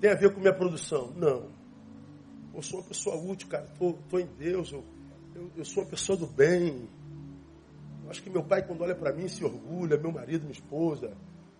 [0.00, 1.12] tem a ver com minha produção.
[1.14, 1.48] Não.
[2.52, 3.68] Eu sou uma pessoa útil, cara.
[3.72, 4.72] Estou em Deus.
[4.72, 4.84] Eu,
[5.34, 6.88] eu, eu, sou uma pessoa do bem.
[8.02, 9.96] Eu acho que meu pai, quando olha para mim, se orgulha.
[9.96, 11.16] Meu marido, minha esposa.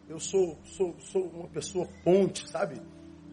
[0.08, 2.80] Eu sou, sou, sou uma pessoa ponte, sabe?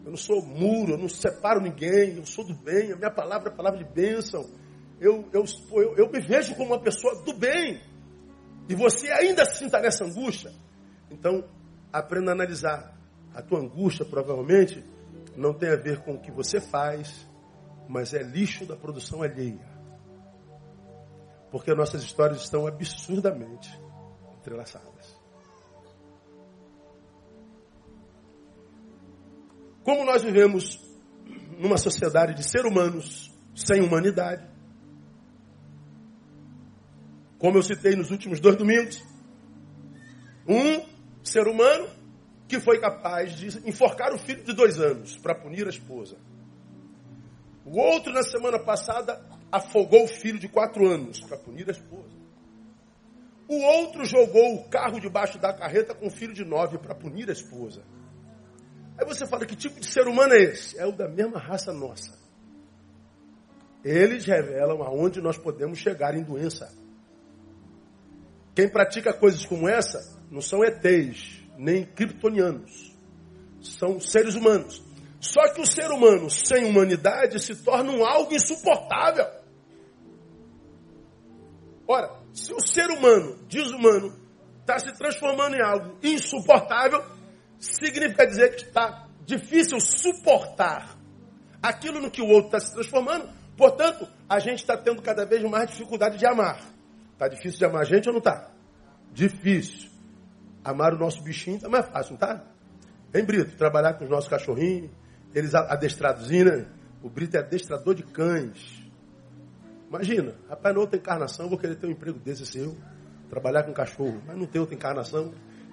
[0.04, 2.16] Eu não sou muro, eu não separo ninguém.
[2.16, 2.92] Eu sou do bem.
[2.92, 4.48] A minha palavra é palavra de bênção.
[5.00, 7.80] Eu, eu, eu, eu me vejo como uma pessoa do bem.
[8.68, 10.52] E você ainda assim está nessa angústia.
[11.10, 11.44] Então,
[11.92, 12.94] aprenda a analisar.
[13.34, 14.84] A tua angústia, provavelmente,
[15.36, 17.28] não tem a ver com o que você faz,
[17.88, 19.66] mas é lixo da produção alheia.
[21.50, 23.68] Porque nossas histórias estão absurdamente
[24.38, 25.18] entrelaçadas.
[29.82, 30.80] Como nós vivemos
[31.58, 34.48] numa sociedade de ser humanos sem humanidade,
[37.44, 39.04] como eu citei nos últimos dois domingos,
[40.48, 40.82] um
[41.22, 41.86] ser humano
[42.48, 46.16] que foi capaz de enforcar o filho de dois anos para punir a esposa.
[47.62, 49.20] O outro, na semana passada,
[49.52, 52.16] afogou o filho de quatro anos para punir a esposa.
[53.46, 57.28] O outro jogou o carro debaixo da carreta com o filho de nove para punir
[57.28, 57.82] a esposa.
[58.96, 60.78] Aí você fala, que tipo de ser humano é esse?
[60.78, 62.18] É o da mesma raça nossa.
[63.84, 66.82] Eles revelam aonde nós podemos chegar em doença.
[68.54, 69.98] Quem pratica coisas como essa
[70.30, 72.94] não são ETs, nem kryptonianos.
[73.60, 74.82] São seres humanos.
[75.20, 79.26] Só que o ser humano sem humanidade se torna um algo insuportável.
[81.88, 84.14] Ora, se o ser humano, desumano,
[84.60, 87.04] está se transformando em algo insuportável,
[87.58, 90.96] significa dizer que está difícil suportar
[91.62, 93.28] aquilo no que o outro está se transformando.
[93.56, 96.73] Portanto, a gente está tendo cada vez mais dificuldade de amar.
[97.14, 98.50] Está difícil de amar a gente ou não está?
[99.12, 99.88] Difícil.
[100.62, 102.44] Amar o nosso bichinho está mais fácil, não está?
[103.14, 103.56] Hein, Brito?
[103.56, 104.90] Trabalhar com os nossos cachorrinhos,
[105.34, 106.66] eles adestrados, né?
[107.02, 108.84] O Brito é adestrador de cães.
[109.88, 112.76] Imagina, rapaz, na outra encarnação eu vou querer ter um emprego desse seu,
[113.30, 115.32] trabalhar com cachorro, mas não tem outra encarnação.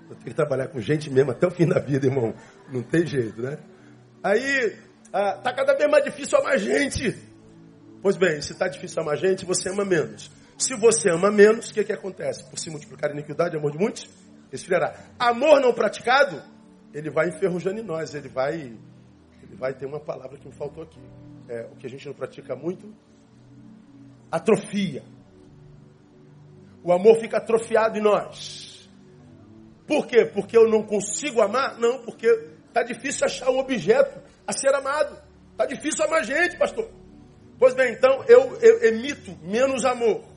[0.09, 2.35] Eu tenho que trabalhar com gente mesmo até o fim da vida, irmão.
[2.71, 3.57] Não tem jeito, né?
[4.21, 4.77] Aí,
[5.11, 7.17] ah, tá cada vez mais difícil amar gente.
[8.01, 10.29] Pois bem, se está difícil amar gente, você ama menos.
[10.61, 12.47] Se você ama menos, o que, que acontece?
[12.47, 14.07] Por se multiplicar a iniquidade, amor de muitos,
[14.51, 14.93] esfriará.
[15.17, 16.39] Amor não praticado,
[16.93, 18.77] ele vai enferrujando em nós, ele vai
[19.55, 20.99] vai ter uma palavra que me faltou aqui.
[21.49, 22.93] É, o que a gente não pratica muito,
[24.31, 25.03] atrofia.
[26.83, 28.87] O amor fica atrofiado em nós.
[29.87, 30.25] Por quê?
[30.25, 31.79] Porque eu não consigo amar?
[31.79, 32.27] Não, porque
[32.67, 35.19] está difícil achar um objeto a ser amado.
[35.53, 36.87] Está difícil amar gente, pastor.
[37.57, 40.30] Pois bem, então eu, eu, emito menos amor.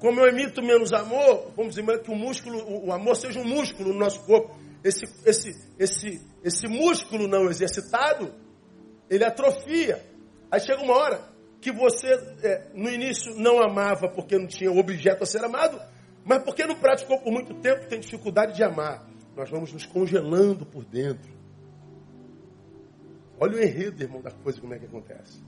[0.00, 3.92] Como eu emito menos amor, vamos dizer que o músculo, o amor seja um músculo
[3.92, 8.32] no nosso corpo esse, esse, esse, esse músculo não exercitado,
[9.08, 10.02] ele atrofia.
[10.50, 11.20] Aí chega uma hora
[11.60, 12.08] que você,
[12.42, 15.80] é, no início, não amava porque não tinha objeto a ser amado,
[16.24, 19.06] mas porque não praticou por muito tempo, tem dificuldade de amar.
[19.36, 21.30] Nós vamos nos congelando por dentro.
[23.38, 25.42] Olha o enredo, irmão, da coisa, como é que acontece.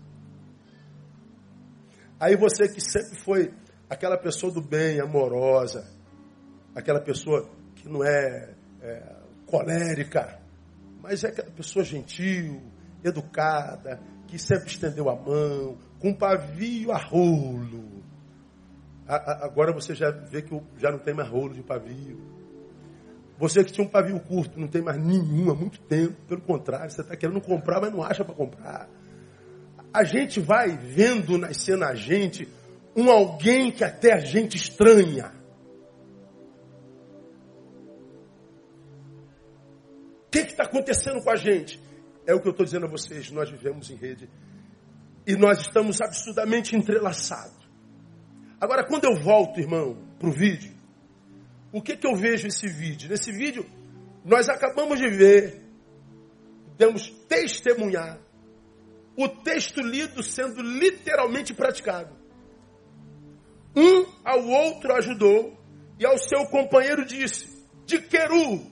[2.21, 3.53] Aí você que sempre foi
[3.93, 5.87] aquela pessoa do bem, amorosa,
[6.75, 10.41] aquela pessoa que não é, é colérica,
[11.03, 12.63] mas é aquela pessoa gentil,
[13.05, 18.03] educada, que sempre estendeu a mão, com pavio a rolo.
[19.07, 22.19] agora você já vê que já não tem mais rolo de pavio.
[23.39, 26.15] Você que tinha um pavio curto, não tem mais nenhum há muito tempo.
[26.27, 28.89] Pelo contrário, você está querendo comprar, mas não acha para comprar.
[29.93, 32.49] A gente vai vendo nascer na gente
[32.95, 35.33] um alguém que até a gente estranha.
[40.27, 41.81] O que está acontecendo com a gente?
[42.27, 43.31] É o que eu estou dizendo a vocês.
[43.31, 44.29] Nós vivemos em rede
[45.27, 47.63] e nós estamos absurdamente entrelaçados.
[48.61, 50.73] Agora, quando eu volto, irmão, para o vídeo,
[51.73, 53.09] o que, que eu vejo nesse vídeo?
[53.09, 53.67] Nesse vídeo,
[54.25, 55.63] nós acabamos de ver,
[56.77, 58.21] damos testemunhar,
[59.17, 62.22] o texto lido sendo literalmente praticado.
[63.75, 65.57] Um ao outro ajudou
[65.99, 68.67] e ao seu companheiro disse: De Queru,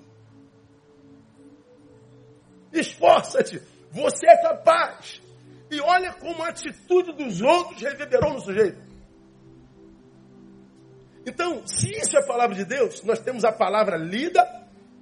[2.73, 3.61] esforça-te,
[3.91, 5.23] você é capaz.
[5.71, 8.91] E olha como a atitude dos outros reverberou no sujeito.
[11.25, 14.43] Então, se isso é a palavra de Deus, nós temos a palavra lida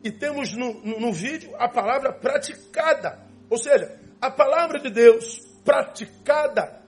[0.05, 3.27] e temos no, no, no vídeo a palavra praticada.
[3.49, 6.83] Ou seja, a palavra de Deus praticada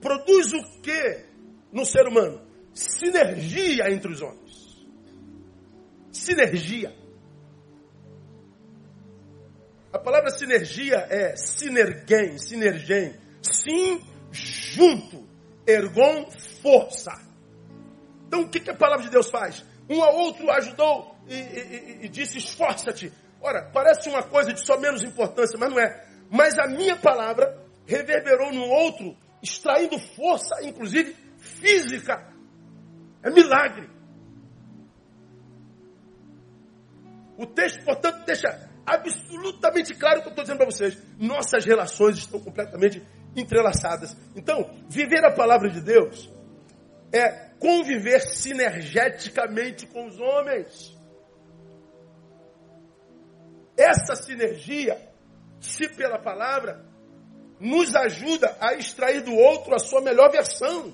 [0.00, 1.24] produz o que
[1.72, 2.47] no ser humano?
[2.78, 4.86] Sinergia entre os homens.
[6.12, 6.94] Sinergia.
[9.92, 13.16] A palavra sinergia é sinergem, sinergem.
[13.42, 15.26] Sim, junto.
[15.66, 16.30] Ergon,
[16.62, 17.10] força.
[18.28, 19.66] Então o que, que a palavra de Deus faz?
[19.90, 23.12] Um ao outro ajudou e, e, e disse: esforça-te.
[23.40, 26.06] Ora, parece uma coisa de só menos importância, mas não é.
[26.30, 32.37] Mas a minha palavra reverberou no outro, extraindo força, inclusive física.
[33.22, 33.88] É milagre.
[37.36, 40.98] O texto, portanto, deixa absolutamente claro o que eu estou dizendo para vocês.
[41.18, 43.02] Nossas relações estão completamente
[43.36, 44.16] entrelaçadas.
[44.34, 46.28] Então, viver a palavra de Deus
[47.12, 50.96] é conviver sinergeticamente com os homens.
[53.76, 55.00] Essa sinergia,
[55.60, 56.84] se pela palavra,
[57.60, 60.92] nos ajuda a extrair do outro a sua melhor versão,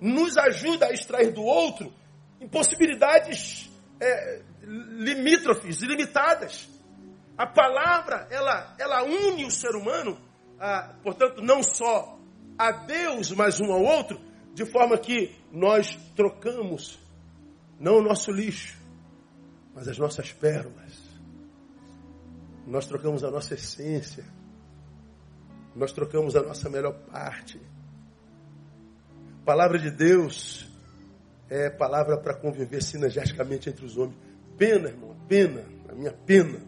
[0.00, 1.92] nos ajuda a extrair do outro
[2.40, 6.68] impossibilidades é, limítrofes, ilimitadas.
[7.36, 10.18] A palavra, ela, ela une o ser humano,
[10.58, 12.18] a, portanto, não só
[12.58, 14.20] a Deus, mas um ao outro,
[14.54, 16.98] de forma que nós trocamos
[17.78, 18.78] não o nosso lixo,
[19.74, 21.06] mas as nossas pérolas.
[22.66, 24.24] Nós trocamos a nossa essência.
[25.74, 27.60] Nós trocamos a nossa melhor parte.
[29.46, 30.68] Palavra de Deus
[31.48, 34.18] é palavra para conviver sinergisticamente entre os homens.
[34.58, 36.60] Pena, irmão, pena, a minha pena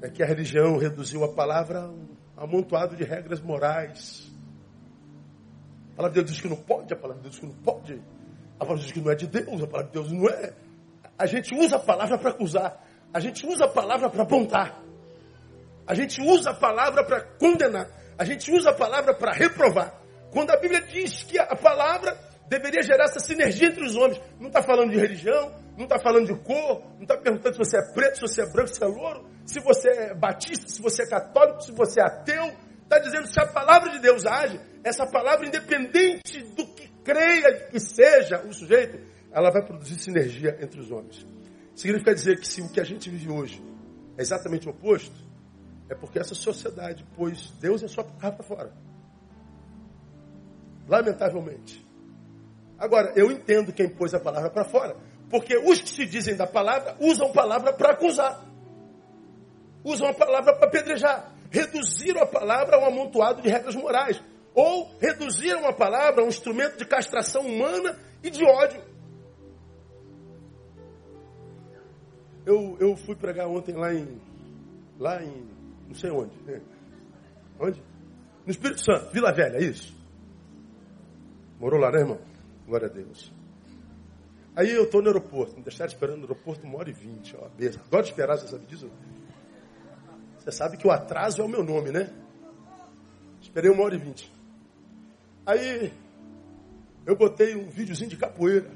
[0.00, 4.32] é que a religião reduziu a palavra a um amontoado de regras morais
[5.92, 7.62] a palavra de Deus diz que não pode, a palavra de Deus diz que não
[7.62, 8.02] pode.
[8.54, 10.54] A palavra diz que não é de Deus, a palavra de Deus não é.
[11.18, 12.82] A gente usa a palavra para acusar.
[13.12, 14.82] A gente usa a palavra para apontar.
[15.86, 17.90] A gente usa a palavra para condenar.
[18.16, 20.01] A gente usa a palavra para reprovar.
[20.32, 22.18] Quando a Bíblia diz que a palavra
[22.48, 24.20] deveria gerar essa sinergia entre os homens.
[24.38, 27.78] Não está falando de religião, não está falando de cor, não está perguntando se você
[27.78, 31.02] é preto, se você é branco, se é louro, se você é batista, se você
[31.02, 32.52] é católico, se você é ateu.
[32.82, 37.80] Está dizendo se a palavra de Deus age, essa palavra, independente do que creia que
[37.80, 39.00] seja o sujeito,
[39.32, 41.26] ela vai produzir sinergia entre os homens.
[41.74, 43.62] Significa dizer que se o que a gente vive hoje
[44.18, 45.16] é exatamente o oposto,
[45.88, 48.91] é porque essa sociedade pôs Deus é só para fora.
[50.88, 51.84] Lamentavelmente.
[52.78, 54.96] Agora, eu entendo quem pôs a palavra para fora,
[55.30, 58.44] porque os que se dizem da palavra usam a palavra para acusar,
[59.84, 64.20] usam a palavra para apedrejar reduziram a palavra a um amontoado de regras morais.
[64.54, 68.82] Ou reduziram a palavra a um instrumento de castração humana e de ódio.
[72.44, 74.20] Eu, eu fui pregar ontem lá em.
[74.98, 75.48] Lá em.
[75.86, 76.34] não sei onde.
[76.42, 76.60] Né?
[77.60, 77.82] Onde?
[78.44, 79.94] No Espírito Santo, Vila Velha, isso?
[81.62, 82.18] Morou lá, né, irmão?
[82.66, 83.32] Glória a Deus.
[84.56, 87.36] Aí eu estou no aeroporto, me deixaram esperando no aeroporto uma hora e vinte.
[87.36, 88.90] Adoro esperar, você sabe disso?
[90.38, 92.12] Você sabe que o atraso é o meu nome, né?
[93.40, 94.28] Esperei uma hora e vinte.
[95.46, 95.92] Aí
[97.06, 98.68] eu botei um videozinho de capoeira.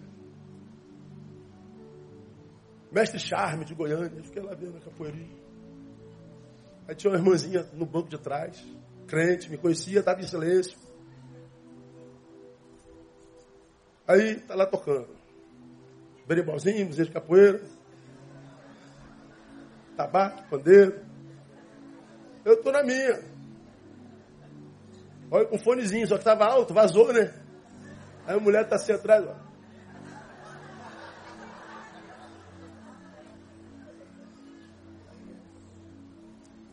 [2.92, 4.22] Mestre Charme de Goiânia.
[4.22, 5.36] Fiquei lá vendo a capoeirinha.
[6.86, 8.64] Aí tinha uma irmãzinha no banco de trás,
[9.08, 10.85] crente, me conhecia, estava em silêncio.
[14.06, 15.08] Aí tá lá tocando.
[16.26, 17.60] Berimbalzinho, música de capoeira.
[19.96, 21.00] Tabaco, pandeiro.
[22.44, 23.20] Eu tô na minha.
[25.30, 27.34] Olha com fonezinho, só que tava alto, vazou, né?
[28.26, 29.34] Aí a mulher tá assim atrás, ó.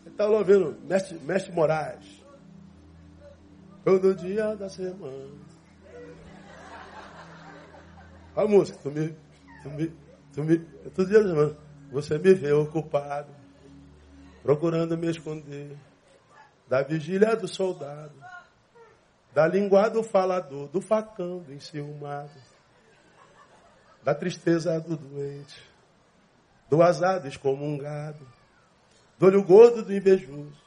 [0.06, 2.24] Ele tá ouvindo Mestre, Mestre Moraes.
[3.84, 5.43] Todo dia da semana.
[8.36, 9.16] A música, tu me,
[9.62, 9.88] tu me,
[10.34, 10.60] tu me,
[10.96, 11.56] todo dia semana.
[11.92, 13.30] Você me vê ocupado,
[14.42, 15.78] procurando me esconder
[16.68, 18.14] da vigília do soldado,
[19.34, 22.32] da linguada do falador, do facão do enciumado,
[24.04, 25.62] da tristeza do doente,
[26.68, 28.26] do azar excomungado,
[29.20, 30.64] do olho gordo do invejoso,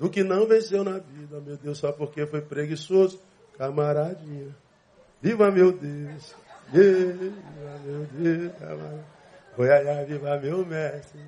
[0.00, 3.20] do que não venceu na vida, meu Deus, só porque foi preguiçoso,
[3.56, 4.54] camaradinha.
[5.22, 6.34] Viva meu Deus,
[6.72, 9.04] viva meu Deus, camaradinha.
[9.56, 11.20] Goiânia, viva meu mestre.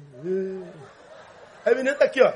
[1.64, 2.32] A menina está aqui, ó.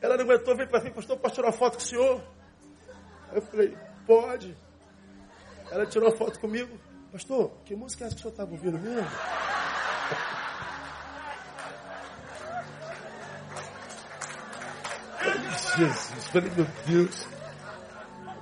[0.00, 2.22] Ela não aguentou, veio para mim, pastor, posso tirar uma foto com o senhor?
[3.30, 4.56] Aí eu falei, pode.
[5.70, 6.76] Ela tirou foto comigo.
[7.12, 9.06] Pastor, que música é essa que o senhor estava ouvindo mesmo?
[15.76, 17.26] Jesus, meu Deus.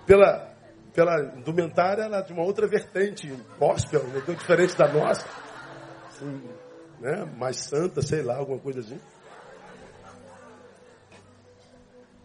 [0.06, 0.54] Pela,
[0.94, 3.28] pela indumentária, ela é de uma outra vertente,
[3.58, 4.18] gospel, né?
[4.18, 5.26] Então, diferente da nossa.
[6.08, 6.42] Assim,
[7.00, 7.24] né?
[7.36, 8.98] Mais santa, sei lá, alguma coisa assim.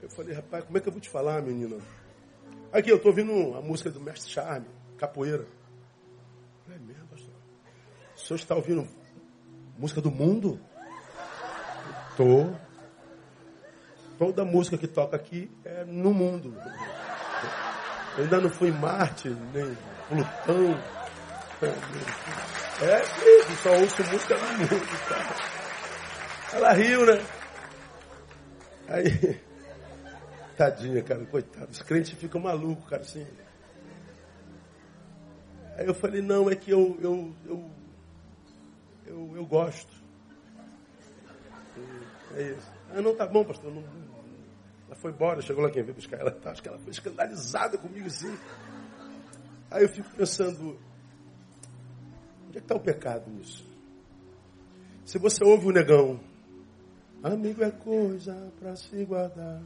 [0.01, 1.77] Eu falei, rapaz, como é que eu vou te falar, menina?
[2.71, 4.65] Aqui, eu estou ouvindo a música do Mestre Charme,
[4.97, 5.45] Capoeira.
[6.69, 7.33] É mesmo, pastor?
[8.15, 8.87] O senhor está ouvindo
[9.77, 10.59] música do mundo?
[12.09, 12.53] Estou.
[14.23, 16.55] Toda música que toca aqui é no mundo.
[18.17, 20.79] Eu ainda não fui em Marte, nem Plutão.
[22.81, 24.87] É mesmo, só ouço música do mundo.
[26.53, 27.25] Ela riu, né?
[28.87, 29.41] Aí,
[30.55, 31.69] tadinha, cara, coitado.
[31.69, 33.27] Os crentes ficam malucos, cara, assim.
[35.75, 37.71] Aí eu falei, não, é que eu, eu, eu,
[39.05, 39.91] eu, eu gosto.
[42.37, 42.71] É isso.
[42.95, 43.83] Ah, não, tá bom, pastor, não,
[44.93, 46.31] ela foi embora, chegou lá quem veio buscar ela.
[46.31, 48.37] Tá, acho que ela foi escandalizada comigo assim.
[49.71, 50.79] Aí eu fico pensando,
[52.47, 53.65] onde é que está o pecado nisso?
[55.03, 56.19] Se você ouve o negão,
[57.23, 59.63] amigo é coisa para se guardar,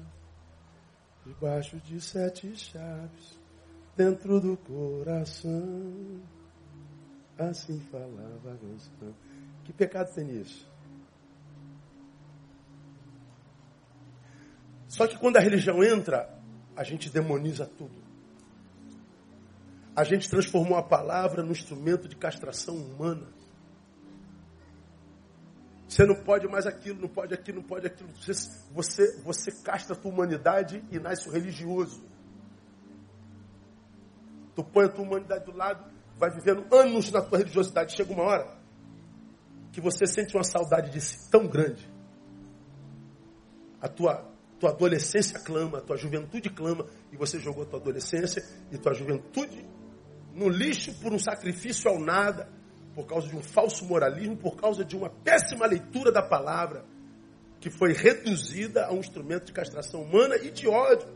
[1.25, 3.37] debaixo de sete chaves,
[3.95, 6.21] dentro do coração.
[7.37, 9.13] Assim falava a canção.
[9.63, 10.67] Que pecado tem nisso?
[14.87, 16.29] Só que quando a religião entra,
[16.75, 17.95] a gente demoniza tudo.
[19.95, 23.27] A gente transformou a palavra no instrumento de castração humana.
[25.87, 28.09] Você não pode mais aquilo, não pode aquilo, não pode aquilo.
[28.13, 28.33] Você,
[28.71, 32.03] você, você castra a tua humanidade e nasce o religioso.
[34.55, 37.95] Tu põe a tua humanidade do lado, vai vivendo anos na tua religiosidade.
[37.95, 38.57] Chega uma hora
[39.71, 41.89] que você sente uma saudade de si tão grande.
[43.81, 48.93] A tua tua adolescência clama, tua juventude clama, e você jogou tua adolescência e tua
[48.93, 49.65] juventude
[50.33, 52.49] no lixo por um sacrifício ao nada,
[52.93, 56.85] por causa de um falso moralismo, por causa de uma péssima leitura da palavra,
[57.59, 61.07] que foi reduzida a um instrumento de castração humana e de ódio.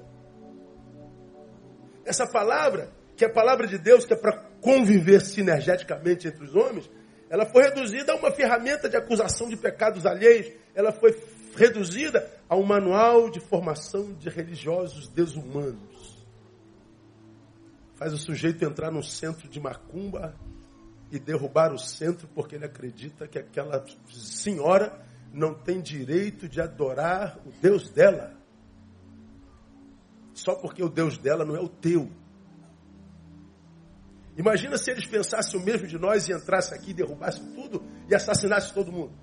[2.06, 6.56] Essa palavra, que é a palavra de Deus, que é para conviver sinergeticamente entre os
[6.56, 6.90] homens,
[7.30, 11.14] ela foi reduzida a uma ferramenta de acusação de pecados alheios, ela foi
[11.56, 16.26] reduzida a um manual de formação de religiosos desumanos.
[17.96, 20.36] Faz o sujeito entrar num centro de macumba
[21.12, 27.40] e derrubar o centro porque ele acredita que aquela senhora não tem direito de adorar
[27.46, 28.34] o Deus dela.
[30.34, 32.10] Só porque o Deus dela não é o teu.
[34.38, 38.74] Imagina se eles pensassem o mesmo de nós e entrassem aqui, derrubassem tudo e assassinassem
[38.74, 39.14] todo mundo.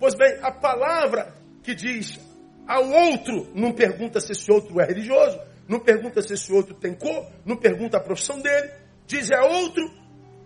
[0.00, 2.18] Pois bem, a palavra que diz
[2.66, 5.38] ao outro, não pergunta se esse outro é religioso,
[5.68, 8.70] não pergunta se esse outro tem cor, não pergunta a profissão dele,
[9.06, 9.88] diz é outro,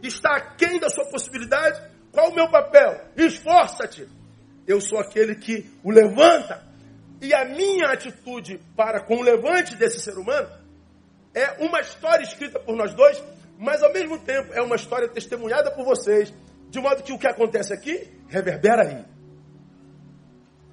[0.02, 1.80] está aquém da sua possibilidade,
[2.11, 3.00] qual o meu papel?
[3.16, 4.09] Esforça-te.
[4.66, 6.61] Eu sou aquele que o levanta.
[7.22, 10.48] E a minha atitude para com o levante desse ser humano
[11.32, 13.22] é uma história escrita por nós dois,
[13.57, 16.34] mas ao mesmo tempo é uma história testemunhada por vocês,
[16.70, 19.14] de modo que o que acontece aqui reverbera aí.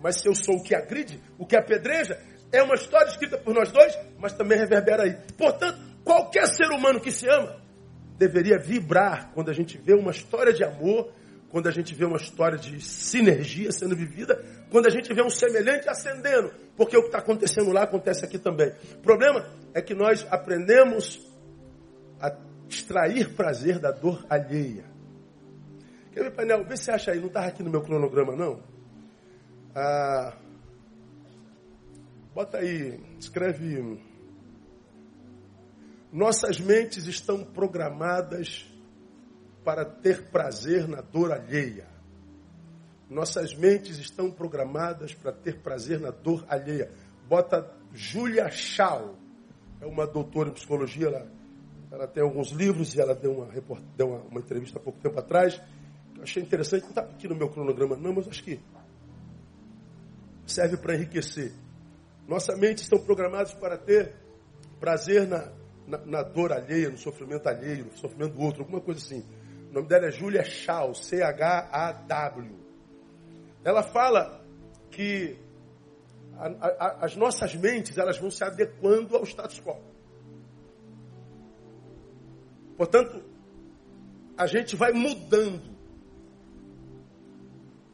[0.02, 2.20] Mas se eu sou o que agride, o que apedreja,
[2.52, 5.18] é uma história escrita por nós dois, mas também reverbera aí.
[5.38, 7.62] Portanto, qualquer ser humano que se ama
[8.18, 11.12] deveria vibrar quando a gente vê uma história de amor,
[11.50, 15.30] quando a gente vê uma história de sinergia sendo vivida, quando a gente vê um
[15.30, 18.72] semelhante ascendendo, porque o que está acontecendo lá acontece aqui também.
[18.96, 21.20] O problema é que nós aprendemos
[22.20, 22.36] a
[22.70, 24.86] extrair prazer da dor alheia.
[26.14, 26.66] Quer ver, painel?
[26.66, 28.62] Vê se acha aí, não estava aqui no meu cronograma, não?
[29.74, 30.34] Ah,
[32.34, 34.02] bota aí, escreve.
[36.12, 38.70] Nossas mentes estão programadas
[39.64, 41.88] para ter prazer na dor alheia.
[43.10, 46.92] Nossas mentes estão programadas para ter prazer na dor alheia.
[47.30, 49.16] Bota Julia Shaw,
[49.80, 51.32] é uma doutora em psicologia, ela,
[51.92, 55.18] ela tem alguns livros e ela deu uma, deu uma, uma entrevista há pouco tempo
[55.18, 55.62] atrás.
[56.16, 58.60] Eu achei interessante, não está aqui no meu cronograma não, mas acho que
[60.52, 61.52] serve para enriquecer.
[62.28, 64.16] Nossa mente estão programados para ter
[64.80, 65.52] prazer na,
[65.88, 69.26] na, na, dor alheia, no sofrimento alheio, no sofrimento do outro, alguma coisa assim.
[69.70, 72.60] O nome dela é Julia Shaw, C-H-A-W.
[73.64, 74.44] Ela fala
[74.90, 75.38] que
[76.38, 79.78] a, a, as nossas mentes elas vão se adequando ao status quo.
[82.76, 83.24] Portanto,
[84.38, 85.71] a gente vai mudando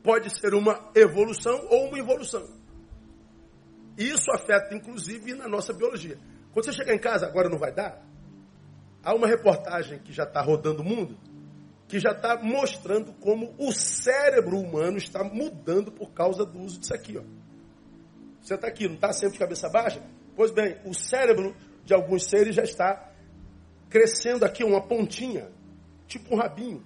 [0.07, 2.47] pode ser uma evolução ou uma involução.
[3.97, 6.17] E isso afeta, inclusive, na nossa biologia.
[6.53, 8.01] Quando você chegar em casa, agora não vai dar,
[9.03, 11.17] há uma reportagem que já está rodando o mundo,
[11.89, 16.93] que já está mostrando como o cérebro humano está mudando por causa do uso disso
[16.93, 17.17] aqui.
[17.17, 17.23] Ó.
[18.41, 20.01] Você está aqui, não está sempre de cabeça baixa?
[20.37, 21.53] Pois bem, o cérebro
[21.83, 23.11] de alguns seres já está
[23.89, 25.51] crescendo aqui, uma pontinha,
[26.07, 26.81] tipo um rabinho,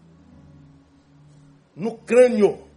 [1.76, 2.71] no crânio.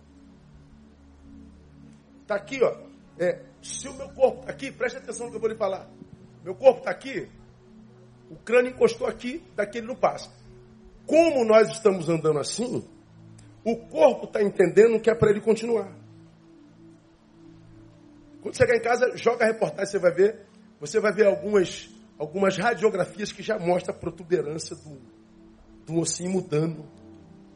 [2.25, 2.75] Está aqui, ó.
[3.19, 5.89] É, se o meu corpo está aqui, preste atenção no que eu vou lhe falar.
[6.43, 7.31] Meu corpo está aqui,
[8.31, 10.31] o crânio encostou aqui, daqui ele não passa.
[11.07, 12.83] Como nós estamos andando assim,
[13.63, 15.95] o corpo está entendendo que é para ele continuar.
[18.43, 20.47] Quando chegar em casa, joga a reportagem, você vai ver,
[20.81, 24.99] você vai ver algumas, algumas radiografias que já mostram a protuberância do,
[25.87, 26.85] do ossinho mudando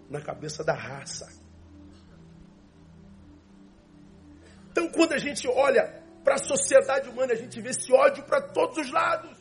[0.09, 1.27] na cabeça da raça.
[4.79, 8.41] Então, quando a gente olha para a sociedade humana, a gente vê esse ódio para
[8.41, 9.37] todos os lados.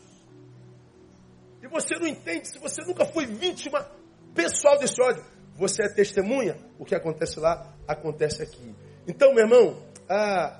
[1.62, 3.88] E você não entende, se você nunca foi vítima
[4.34, 5.24] pessoal desse ódio,
[5.54, 8.76] você é testemunha, o que acontece lá, acontece aqui.
[9.08, 9.80] Então, meu irmão,
[10.10, 10.60] ah,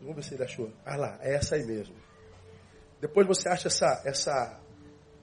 [0.00, 0.72] vamos ver se ele achou.
[0.84, 1.96] Ah lá, é essa aí mesmo.
[3.00, 4.60] Depois você acha essa, essa,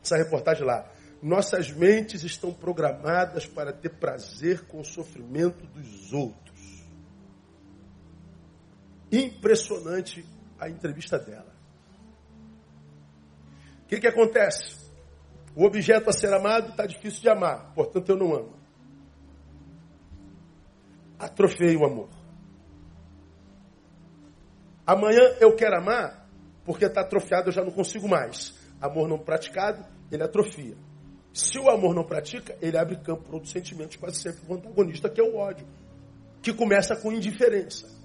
[0.03, 0.91] essa reportagem lá.
[1.21, 6.42] Nossas mentes estão programadas para ter prazer com o sofrimento dos outros.
[9.13, 10.25] Impressionante
[10.59, 11.53] a entrevista dela.
[13.83, 14.91] O que, que acontece?
[15.55, 18.53] O objeto a ser amado está difícil de amar, portanto eu não amo.
[21.19, 22.09] Atrofei o amor.
[24.85, 26.27] Amanhã eu quero amar,
[26.65, 28.57] porque está atrofiado eu já não consigo mais.
[28.81, 30.75] Amor não praticado, ele atrofia.
[31.31, 35.07] Se o amor não pratica, ele abre campo para outros sentimentos, quase sempre o antagonista,
[35.07, 35.67] que é o ódio,
[36.41, 38.02] que começa com indiferença.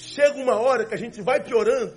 [0.00, 1.94] Chega uma hora que a gente vai piorando,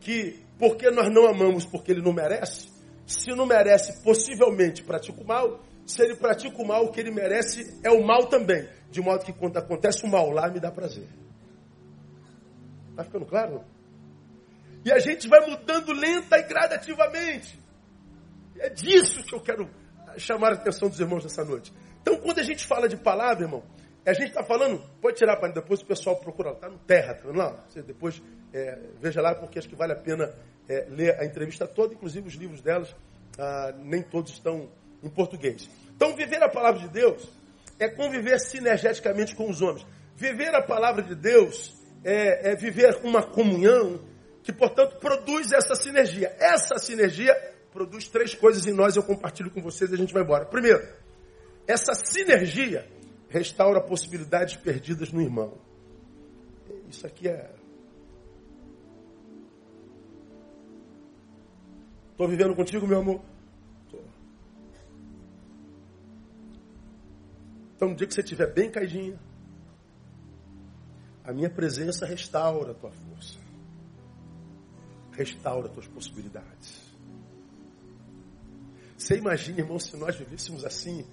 [0.00, 2.68] que porque nós não amamos porque ele não merece,
[3.04, 7.10] se não merece, possivelmente pratica o mal, se ele pratica o mal, o que ele
[7.10, 8.68] merece é o mal também.
[8.88, 11.08] De modo que quando acontece o mal lá, me dá prazer.
[12.90, 13.64] Está ficando claro?
[14.84, 17.58] E a gente vai mudando lenta e gradativamente.
[18.60, 19.68] É disso que eu quero
[20.18, 21.72] chamar a atenção dos irmãos nessa noite.
[22.00, 23.64] Então, quando a gente fala de palavra, irmão,
[24.04, 27.28] a gente está falando, pode tirar para depois o pessoal procura, está no terra, tá
[27.28, 27.64] lá.
[27.68, 28.20] Você depois
[28.52, 30.34] é, veja lá, porque acho que vale a pena
[30.68, 32.94] é, ler a entrevista toda, inclusive os livros delas,
[33.38, 34.68] ah, nem todos estão
[35.02, 35.68] em português.
[35.94, 37.28] Então, viver a palavra de Deus
[37.78, 39.86] é conviver sinergeticamente com os homens.
[40.16, 41.72] Viver a palavra de Deus
[42.04, 44.00] é, é viver uma comunhão
[44.42, 46.34] que, portanto, produz essa sinergia.
[46.38, 47.34] Essa sinergia
[47.72, 50.44] produz três coisas em nós, eu compartilho com vocês e a gente vai embora.
[50.44, 50.86] Primeiro,
[51.66, 52.86] essa sinergia
[53.32, 55.54] restaura possibilidades perdidas no irmão.
[56.86, 57.50] Isso aqui é.
[62.10, 63.22] Estou vivendo contigo, meu amor?
[63.90, 63.98] Tô.
[67.74, 69.18] Então, no dia que você estiver bem caidinha,
[71.24, 73.38] a minha presença restaura a tua força.
[75.12, 76.94] Restaura as tuas possibilidades.
[78.98, 81.06] Você imagina, irmão, se nós vivêssemos assim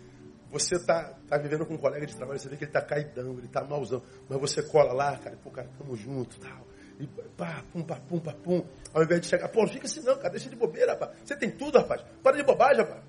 [0.52, 3.34] Você está tá vivendo com um colega de trabalho, você vê que ele está caidão,
[3.34, 4.02] ele está malzão.
[4.28, 6.68] Mas você cola lá, cara, pô, cara, tamo junto tal.
[7.00, 8.66] E pá, pum, pá, pum, pá, pum.
[8.94, 11.12] Ao invés de chegar, pô, não fica assim não, cara, deixa de bobeira, rapaz.
[11.24, 12.04] Você tem tudo, rapaz.
[12.24, 13.04] Para de bobagem, rapaz.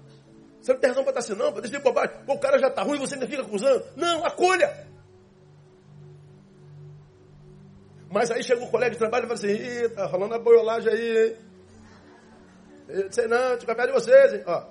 [0.60, 2.16] Você não tem razão para estar assim, não, deixa de bobagem.
[2.26, 3.84] Pô, o cara já está ruim, você ainda fica acusando.
[3.96, 4.86] Não, acolha.
[8.10, 10.92] Mas aí chega o colega de trabalho e fala assim, Ih, tá rolando a boiolagem
[10.92, 11.36] aí, hein?
[12.88, 14.42] Eu sei não, te perto de vocês, hein?
[14.46, 14.66] Ó.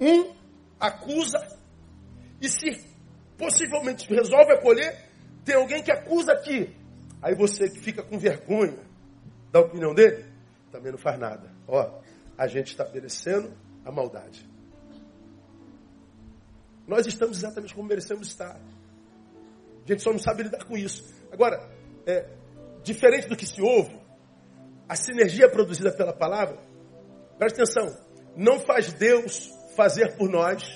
[0.00, 0.37] Um
[0.80, 1.38] acusa
[2.40, 2.84] e se
[3.36, 4.96] possivelmente resolve acolher,
[5.44, 6.74] tem alguém que acusa aqui.
[7.22, 8.78] Aí você que fica com vergonha
[9.50, 10.24] da opinião dele,
[10.70, 11.50] também não faz nada.
[11.66, 12.00] Ó,
[12.36, 13.52] a gente estabelecendo
[13.84, 14.46] a maldade.
[16.86, 18.56] Nós estamos exatamente como merecemos estar.
[18.56, 21.04] A gente só não sabe lidar com isso.
[21.32, 21.68] Agora,
[22.06, 22.28] é,
[22.82, 23.98] diferente do que se ouve,
[24.88, 26.58] a sinergia produzida pela palavra,
[27.36, 27.94] presta atenção,
[28.36, 30.68] não faz Deus fazer por nós,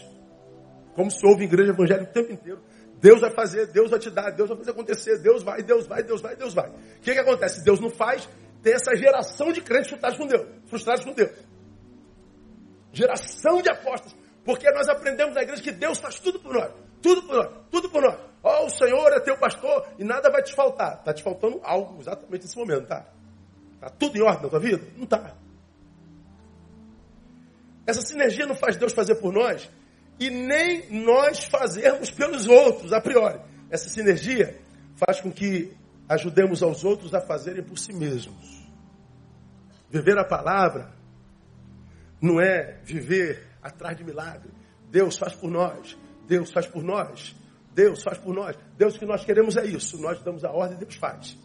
[0.94, 2.60] como se ouve em igreja evangélica o tempo inteiro.
[3.00, 6.04] Deus vai fazer, Deus vai te dar, Deus vai fazer acontecer, Deus vai, Deus vai,
[6.04, 6.68] Deus vai, Deus vai.
[6.68, 7.64] O que, que acontece?
[7.64, 8.28] Deus não faz,
[8.62, 11.32] tem essa geração de crentes frustrados com Deus, frustrados com Deus.
[12.92, 14.14] Geração de apóstolos.
[14.44, 16.70] Porque nós aprendemos na igreja que Deus faz tudo por nós.
[17.00, 18.16] Tudo por nós, tudo por nós.
[18.40, 20.98] Ó, oh, o Senhor é teu pastor e nada vai te faltar.
[20.98, 23.04] Está te faltando algo exatamente nesse momento, tá?
[23.74, 24.80] Está tudo em ordem na tua vida?
[24.96, 25.34] Não está.
[27.86, 29.68] Essa sinergia não faz Deus fazer por nós
[30.18, 33.40] e nem nós fazermos pelos outros, a priori.
[33.70, 34.58] Essa sinergia
[34.96, 35.72] faz com que
[36.08, 38.62] ajudemos aos outros a fazerem por si mesmos.
[39.90, 40.92] Viver a palavra
[42.20, 44.50] não é viver atrás de milagre.
[44.90, 45.96] Deus faz por nós.
[46.26, 47.34] Deus faz por nós.
[47.74, 48.56] Deus faz por nós.
[48.76, 50.00] Deus, o que nós queremos é isso.
[50.00, 51.36] Nós damos a ordem, Deus faz.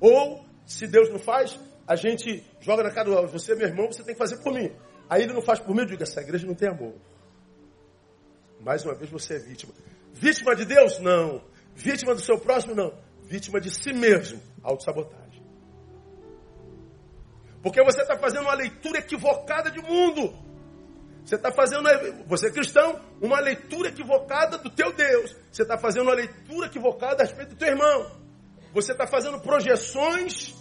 [0.00, 3.28] Ou, se Deus não faz, a gente joga na cara do.
[3.28, 4.70] Você, meu irmão, você tem que fazer por mim.
[5.08, 6.94] Aí ele não faz por mim, eu digo, essa igreja não tem amor.
[8.60, 9.72] Mais uma vez você é vítima.
[10.12, 10.98] Vítima de Deus?
[10.98, 11.42] Não.
[11.74, 12.74] Vítima do seu próximo?
[12.74, 12.92] Não.
[13.22, 14.40] Vítima de si mesmo.
[14.62, 15.42] Autossabotagem.
[17.62, 20.34] Porque você está fazendo uma leitura equivocada de mundo.
[21.24, 21.84] Você está fazendo,
[22.26, 25.36] você é cristão, uma leitura equivocada do teu Deus.
[25.52, 28.10] Você está fazendo uma leitura equivocada a respeito do teu irmão.
[28.72, 30.54] Você está fazendo projeções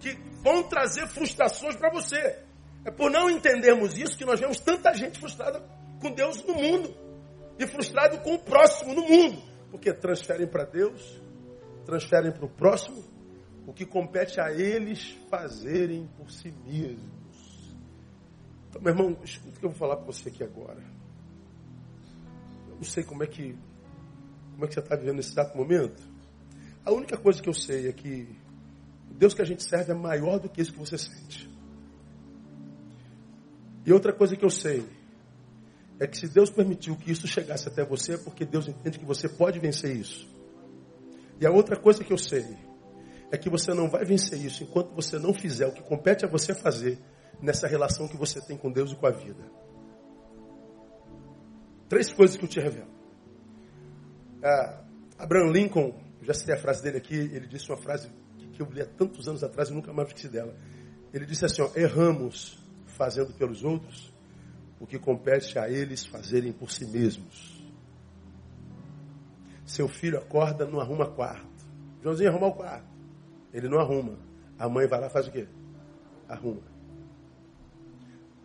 [0.00, 2.47] que vão trazer frustrações para você.
[2.88, 5.60] É por não entendermos isso que nós vemos tanta gente frustrada
[6.00, 6.96] com Deus no mundo.
[7.58, 9.42] E frustrado com o próximo no mundo.
[9.70, 11.20] Porque transferem para Deus,
[11.84, 13.04] transferem para o próximo,
[13.66, 17.76] o que compete a eles fazerem por si mesmos.
[18.70, 20.82] Então, meu irmão, escuta o que eu vou falar para você aqui agora.
[22.70, 23.54] Eu não sei como é que,
[24.52, 26.02] como é que você está vivendo nesse exato momento.
[26.86, 28.34] A única coisa que eu sei é que
[29.10, 31.57] o Deus que a gente serve é maior do que isso que você sente.
[33.88, 34.86] E outra coisa que eu sei
[35.98, 39.04] é que se Deus permitiu que isso chegasse até você, é porque Deus entende que
[39.06, 40.28] você pode vencer isso.
[41.40, 42.44] E a outra coisa que eu sei
[43.32, 46.28] é que você não vai vencer isso enquanto você não fizer o que compete a
[46.28, 46.98] você fazer
[47.40, 49.50] nessa relação que você tem com Deus e com a vida.
[51.88, 52.90] Três coisas que eu te revelo.
[54.44, 54.84] Ah,
[55.18, 58.10] Abraham Lincoln, já citei a frase dele aqui, ele disse uma frase
[58.52, 60.54] que eu li há tantos anos atrás e nunca mais esqueci dela.
[61.10, 62.67] Ele disse assim: ó, erramos
[62.98, 64.12] fazendo pelos outros
[64.80, 67.56] o que compete a eles fazerem por si mesmos.
[69.64, 71.46] Seu filho acorda, não arruma quarto.
[72.02, 72.88] Joãozinho arruma o quarto.
[73.52, 74.18] Ele não arruma.
[74.58, 75.48] A mãe vai lá faz o quê?
[76.28, 76.62] Arruma.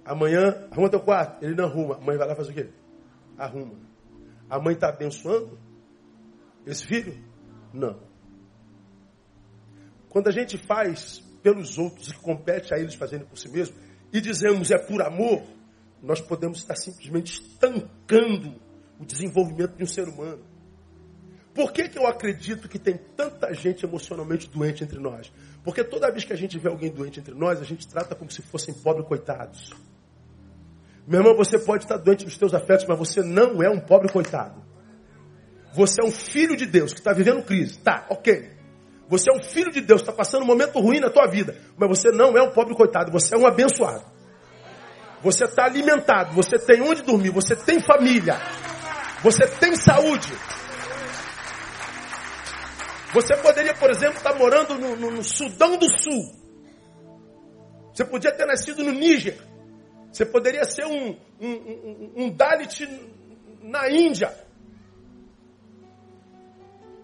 [0.06, 1.43] Amanhã, arruma teu quarto.
[1.43, 1.95] Ele não arruma.
[1.95, 2.70] A mãe vai lá faz o quê?
[3.38, 3.76] Arruma.
[4.49, 5.58] A mãe está abençoando
[6.66, 7.18] esse filho?
[7.74, 7.99] Não.
[10.10, 13.76] Quando a gente faz pelos outros e compete a eles fazerem por si mesmo,
[14.14, 15.41] e dizemos é por amor,
[16.01, 18.61] nós podemos estar simplesmente estancando
[18.99, 20.43] o desenvolvimento de um ser humano.
[21.53, 25.32] Por que, que eu acredito que tem tanta gente emocionalmente doente entre nós?
[25.64, 28.30] Porque toda vez que a gente vê alguém doente entre nós, a gente trata como
[28.32, 29.72] se fossem pobres coitados.
[31.07, 34.11] Meu irmão, você pode estar doente nos teus afetos, mas você não é um pobre
[34.11, 34.64] coitado.
[35.74, 37.80] Você é um filho de Deus que está vivendo crise.
[37.80, 38.49] Tá, ok.
[39.10, 41.56] Você é um filho de Deus, está passando um momento ruim na tua vida.
[41.78, 44.04] Mas você não é um pobre coitado, você é um abençoado.
[45.22, 48.38] Você está alimentado, você tem onde dormir, você tem família,
[49.22, 50.34] você tem saúde.
[53.14, 56.43] Você poderia, por exemplo, estar morando no, no, no Sudão do Sul.
[57.93, 59.38] Você podia ter nascido no Níger.
[60.12, 62.88] Você poderia ser um, um, um, um Dalit
[63.62, 64.34] na Índia.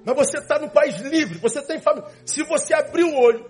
[0.05, 2.09] Mas você está no país livre, você tem família.
[2.25, 3.49] Se você abrir o olho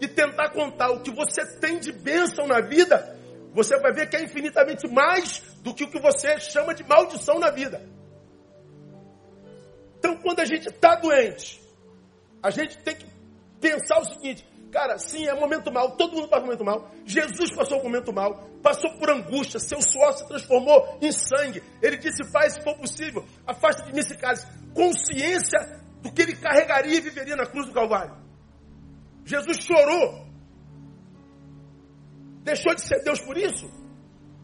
[0.00, 3.18] e tentar contar o que você tem de bênção na vida,
[3.52, 7.38] você vai ver que é infinitamente mais do que o que você chama de maldição
[7.38, 7.82] na vida.
[9.98, 11.60] Então, quando a gente está doente,
[12.42, 13.06] a gente tem que
[13.60, 16.90] pensar o seguinte: cara, sim, é momento mal, todo mundo passa momento mal.
[17.04, 21.62] Jesus passou um momento mal, passou por angústia, seu suor se transformou em sangue.
[21.82, 24.46] Ele disse: Pai, se for possível, afasta de mim esse cálice.
[24.74, 25.58] Consciência
[26.00, 28.16] do que ele carregaria e viveria na cruz do Calvário.
[29.24, 30.30] Jesus chorou
[32.42, 33.70] Deixou de ser Deus por isso?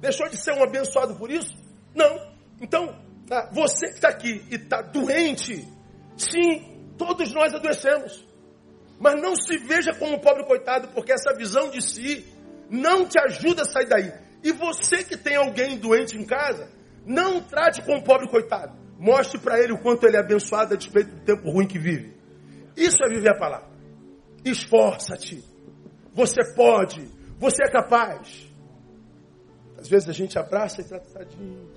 [0.01, 1.55] Deixou de ser um abençoado por isso?
[1.95, 2.35] Não.
[2.61, 2.95] Então,
[3.31, 5.66] ah, você que está aqui e está doente,
[6.16, 8.26] sim, todos nós adoecemos.
[8.99, 12.24] Mas não se veja como um pobre coitado, porque essa visão de si
[12.70, 14.12] não te ajuda a sair daí.
[14.42, 16.70] E você que tem alguém doente em casa,
[17.05, 18.76] não trate como um pobre coitado.
[18.99, 22.16] Mostre para ele o quanto ele é abençoado a despeito do tempo ruim que vive.
[22.76, 23.68] Isso é viver a palavra.
[24.44, 25.44] Esforça-te.
[26.12, 27.07] Você pode.
[27.38, 28.47] Você é capaz.
[29.78, 31.70] Às vezes a gente abraça e trata tadinho.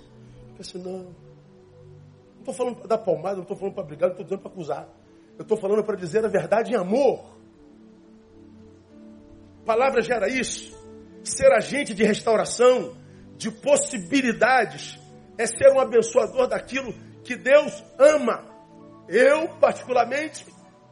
[0.57, 0.99] Fica não.
[0.99, 4.51] Não estou falando para dar palmada, não estou falando para brigar, não estou dizendo para
[4.51, 4.89] acusar.
[5.39, 7.39] Eu estou falando para dizer a verdade em amor.
[9.61, 10.77] A palavra gera isso.
[11.23, 12.97] Ser agente de restauração,
[13.37, 14.99] de possibilidades,
[15.37, 18.49] é ser um abençoador daquilo que Deus ama.
[19.07, 20.45] Eu, particularmente,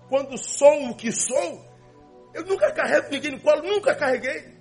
[0.08, 1.66] quando sou o que sou,
[2.34, 4.56] eu nunca carrego ninguém no colo, nunca carreguei.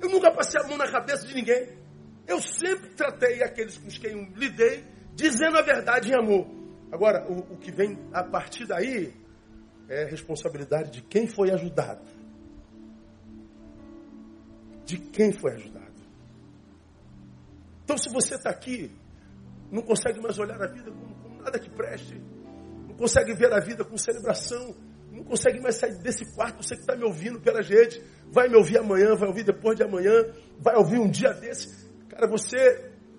[0.00, 1.68] Eu nunca passei a mão na cabeça de ninguém.
[2.28, 4.84] Eu sempre tratei aqueles com quem lidei,
[5.14, 6.61] dizendo a verdade em amor.
[6.92, 9.14] Agora, o, o que vem a partir daí
[9.88, 12.04] é responsabilidade de quem foi ajudado.
[14.84, 15.82] De quem foi ajudado.
[17.82, 18.92] Então, se você está aqui,
[19.70, 22.20] não consegue mais olhar a vida como, como nada que preste,
[22.86, 24.76] não consegue ver a vida com celebração,
[25.10, 28.56] não consegue mais sair desse quarto, você que está me ouvindo pela gente, vai me
[28.56, 30.12] ouvir amanhã, vai ouvir depois de amanhã,
[30.58, 31.90] vai ouvir um dia desse.
[32.08, 32.56] Cara, você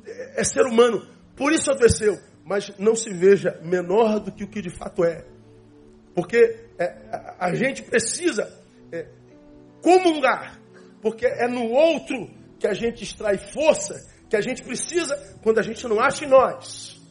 [0.06, 2.16] é, é ser humano, por isso adoeceu,
[2.46, 5.26] mas não se veja menor do que o que de fato é.
[6.14, 6.38] Porque
[6.78, 8.52] é, a, gente precisa
[8.92, 9.08] é,
[9.82, 10.60] comungar,
[11.02, 12.30] porque é no outro
[12.60, 13.96] que a gente extrai força,
[14.30, 17.02] que a gente precisa quando a gente não acha em nós.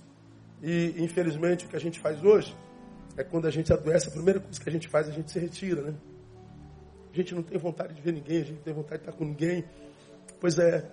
[0.63, 2.57] E infelizmente o que a gente faz hoje
[3.17, 5.39] é quando a gente adoece, a primeira coisa que a gente faz, a gente se
[5.39, 5.95] retira, né?
[7.13, 9.19] A gente não tem vontade de ver ninguém, a gente não tem vontade de estar
[9.19, 9.65] com ninguém.
[10.41, 10.91] Pois é,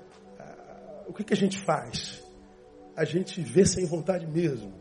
[1.08, 2.22] o que, que a gente faz?
[3.00, 4.74] A gente vê sem vontade mesmo.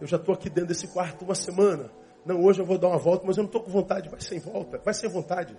[0.00, 1.90] Eu já estou aqui dentro desse quarto uma semana.
[2.24, 4.08] Não, hoje eu vou dar uma volta, mas eu não estou com vontade.
[4.08, 5.56] Vai sem volta, vai sem vontade.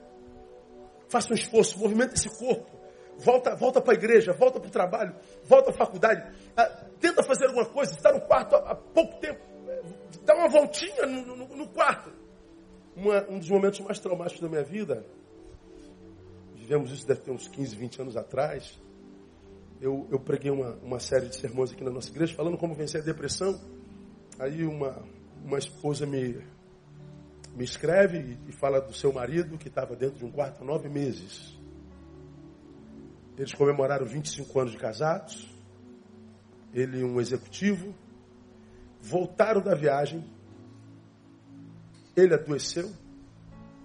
[1.09, 2.71] Faça um esforço, movimenta esse corpo.
[3.17, 6.23] Volta, volta para a igreja, volta para o trabalho, volta à faculdade.
[6.55, 9.39] Ah, tenta fazer alguma coisa, está no quarto há, há pouco tempo.
[10.23, 12.11] Dá uma voltinha no, no, no quarto
[12.95, 15.05] uma, um dos momentos mais traumáticos da minha vida,
[16.55, 18.79] vivemos isso deve ter uns 15, 20 anos atrás.
[19.81, 23.01] Eu, eu preguei uma, uma série de sermões aqui na nossa igreja falando como vencer
[23.01, 23.59] a depressão.
[24.39, 25.03] Aí uma,
[25.43, 26.41] uma esposa me,
[27.55, 30.65] me escreve e, e fala do seu marido que estava dentro de um quarto há
[30.65, 31.59] nove meses.
[33.37, 35.53] Eles comemoraram 25 anos de casados.
[36.73, 37.93] Ele, um executivo.
[39.01, 40.23] Voltaram da viagem
[42.15, 42.89] ele adoeceu,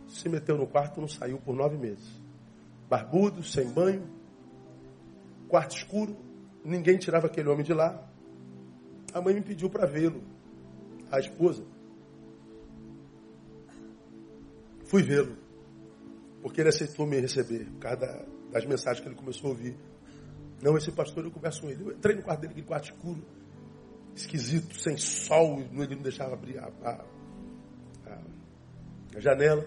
[0.06, 2.08] se meteu no quarto, não saiu por nove meses.
[2.88, 4.08] Barbudo, sem banho,
[5.50, 6.16] quarto escuro,
[6.64, 8.08] ninguém tirava aquele homem de lá.
[9.12, 10.22] A mãe me pediu para vê-lo,
[11.10, 11.64] a esposa.
[14.86, 15.36] Fui vê-lo,
[16.42, 19.76] porque ele aceitou me receber, por causa das mensagens que ele começou a ouvir.
[20.62, 21.82] Não, esse pastor, eu converso com ele.
[21.82, 23.22] Eu entrei no quarto dele, aquele quarto escuro,
[24.14, 27.04] esquisito, sem sol, ele não deixava abrir a, a
[29.16, 29.66] a janela.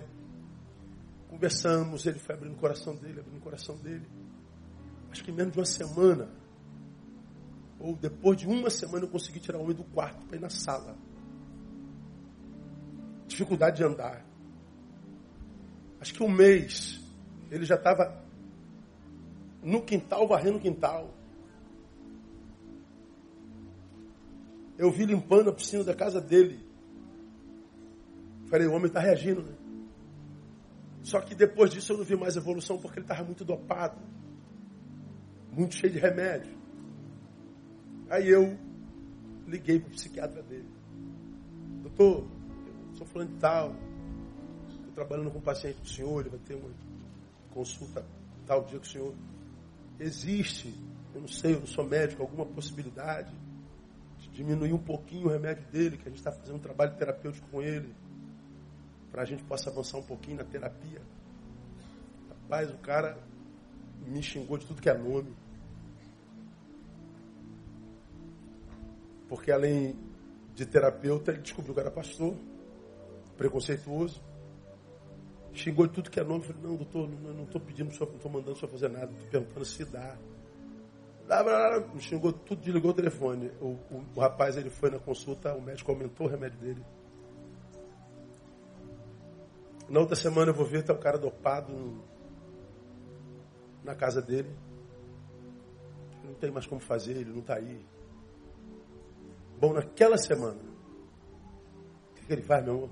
[1.30, 4.08] Conversamos, ele foi abrindo o coração dele, abrindo o coração dele.
[5.14, 6.28] Acho que em menos de uma semana,
[7.80, 10.50] ou depois de uma semana, eu consegui tirar o homem do quarto para ir na
[10.50, 10.98] sala.
[13.28, 14.26] Dificuldade de andar.
[16.02, 17.00] Acho que um mês,
[17.52, 18.26] ele já estava
[19.62, 21.14] no quintal, varrendo o quintal.
[24.80, 26.60] Eu vi limpando a piscina da casa dele.
[28.50, 29.54] Falei, o homem está reagindo, né?
[31.04, 34.13] Só que depois disso eu não vi mais evolução porque ele estava muito dopado.
[35.56, 36.58] Muito cheio de remédio.
[38.10, 38.58] Aí eu
[39.48, 40.70] liguei para o psiquiatra dele.
[41.82, 42.28] Doutor,
[42.90, 43.76] eu sou falando de tal.
[44.68, 46.72] Estou trabalhando com um paciente do senhor, ele vai ter uma
[47.52, 48.06] consulta
[48.46, 49.14] tal dia com o senhor.
[50.00, 50.74] Existe,
[51.14, 53.32] eu não sei, eu não sou médico, alguma possibilidade
[54.18, 57.48] de diminuir um pouquinho o remédio dele, que a gente está fazendo um trabalho terapêutico
[57.50, 57.94] com ele
[59.12, 61.00] para a gente possa avançar um pouquinho na terapia.
[62.30, 63.16] Rapaz, o cara
[64.08, 65.43] me xingou de tudo que é nome.
[69.34, 69.96] Porque além
[70.54, 72.36] de terapeuta, ele descobriu que era pastor,
[73.36, 74.22] preconceituoso.
[75.52, 76.44] Xingou tudo que é nome.
[76.44, 79.66] Falei, não, doutor, não estou pedindo, não estou mandando o senhor fazer nada, estou perguntando
[79.66, 80.16] se dá.
[81.96, 83.52] Me xingou tudo, desligou o telefone.
[83.60, 86.86] O, o, o, rapaz ele foi na consulta, o médico aumentou o remédio dele.
[89.90, 92.04] Na outra semana eu vou ver, tem um cara dopado
[93.84, 94.56] na casa dele.
[96.24, 97.93] Não tem mais como fazer, ele não está aí.
[99.60, 102.90] Bom, naquela semana, o que, que ele faz, meu amor?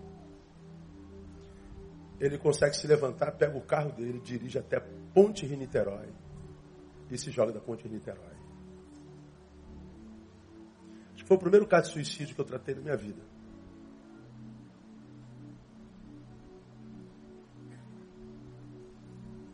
[2.19, 4.79] Ele consegue se levantar, pega o carro dele, dirige até
[5.13, 6.09] Ponte Rio-Niterói
[7.09, 8.35] e se joga da Ponte Rio-Niterói.
[11.13, 13.21] Acho que foi o primeiro caso de suicídio que eu tratei na minha vida.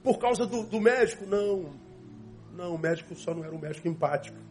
[0.03, 1.25] Por causa do, do médico?
[1.25, 1.73] Não.
[2.53, 4.46] Não, o médico só não era um médico empático.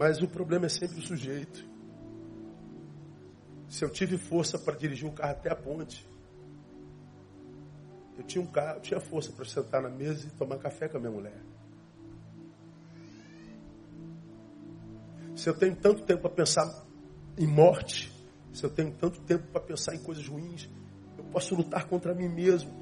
[0.00, 1.62] Mas o problema é sempre o sujeito.
[3.68, 6.08] Se eu tive força para dirigir o carro até a ponte,
[8.16, 10.96] eu tinha um carro, eu tinha força para sentar na mesa e tomar café com
[10.96, 11.38] a minha mulher.
[15.36, 16.86] Se eu tenho tanto tempo para pensar
[17.36, 18.10] em morte,
[18.54, 20.66] se eu tenho tanto tempo para pensar em coisas ruins,
[21.18, 22.72] eu posso lutar contra mim mesmo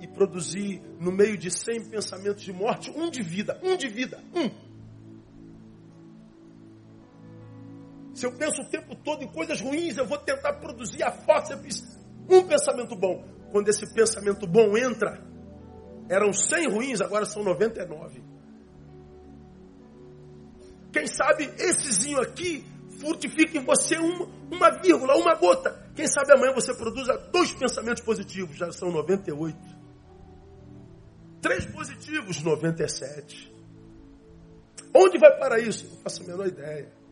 [0.00, 4.20] e produzir, no meio de 100 pensamentos de morte, um de vida, um de vida,
[4.34, 4.63] um.
[8.24, 11.84] Se eu penso o tempo todo em coisas ruins, eu vou tentar produzir a fósseis
[12.26, 13.22] um pensamento bom.
[13.52, 15.22] Quando esse pensamento bom entra,
[16.08, 18.24] eram 100 ruins, agora são 99.
[20.90, 22.64] Quem sabe essezinho aqui
[22.98, 25.90] frutifica em você uma, uma vírgula, uma gota.
[25.94, 29.54] Quem sabe amanhã você produza dois pensamentos positivos, já são 98.
[31.42, 33.54] Três positivos, 97.
[34.94, 35.86] Onde vai para isso?
[35.90, 37.03] Não faço a menor ideia.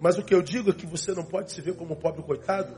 [0.00, 2.22] Mas o que eu digo é que você não pode se ver como um pobre
[2.22, 2.76] coitado,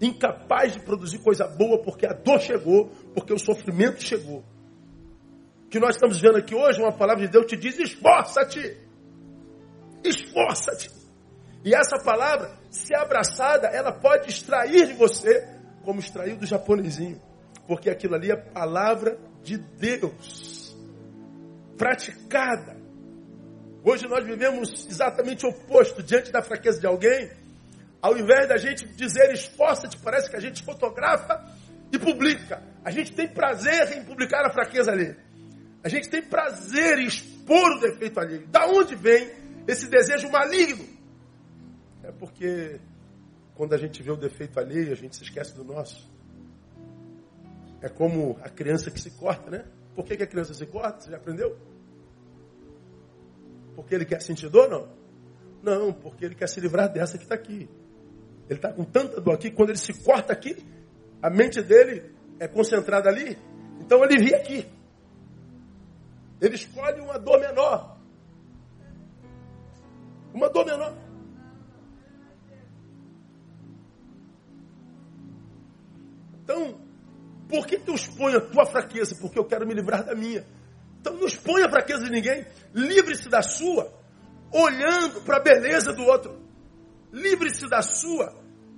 [0.00, 4.44] incapaz de produzir coisa boa porque a dor chegou, porque o sofrimento chegou.
[5.64, 8.76] O que nós estamos vendo aqui hoje, uma palavra de Deus te diz: esforça-te,
[10.04, 10.90] esforça-te.
[11.64, 15.46] E essa palavra, se abraçada, ela pode extrair de você,
[15.84, 17.20] como extraiu do japonesinho
[17.66, 20.76] porque aquilo ali é palavra de Deus,
[21.76, 22.81] praticada.
[23.84, 27.30] Hoje nós vivemos exatamente o oposto, diante da fraqueza de alguém,
[28.00, 31.44] ao invés da gente dizer esforça-te, parece que a gente fotografa
[31.92, 32.62] e publica.
[32.84, 35.16] A gente tem prazer em publicar a fraqueza ali.
[35.82, 38.46] A gente tem prazer em expor o defeito ali.
[38.46, 39.30] Da onde vem
[39.66, 40.84] esse desejo maligno?
[42.04, 42.80] É porque
[43.56, 46.08] quando a gente vê o defeito ali, a gente se esquece do nosso.
[47.80, 49.64] É como a criança que se corta, né?
[49.94, 51.00] Por que, que a criança se corta?
[51.00, 51.56] Você já aprendeu?
[53.74, 54.88] Porque ele quer sentir dor, não?
[55.62, 57.68] Não, porque ele quer se livrar dessa que está aqui.
[58.48, 60.56] Ele está com tanta dor aqui, quando ele se corta aqui,
[61.22, 63.38] a mente dele é concentrada ali,
[63.80, 64.66] então ele vem aqui.
[66.40, 67.96] Ele escolhe uma dor menor.
[70.34, 70.96] Uma dor menor.
[76.42, 76.80] Então,
[77.48, 79.14] por que, eu exponho a tua fraqueza?
[79.20, 80.44] Porque eu quero me livrar da minha.
[81.00, 82.44] Então não exponha a fraqueza de ninguém.
[82.74, 83.92] Livre-se da sua,
[84.52, 86.40] olhando para a beleza do outro.
[87.12, 88.34] Livre-se da sua,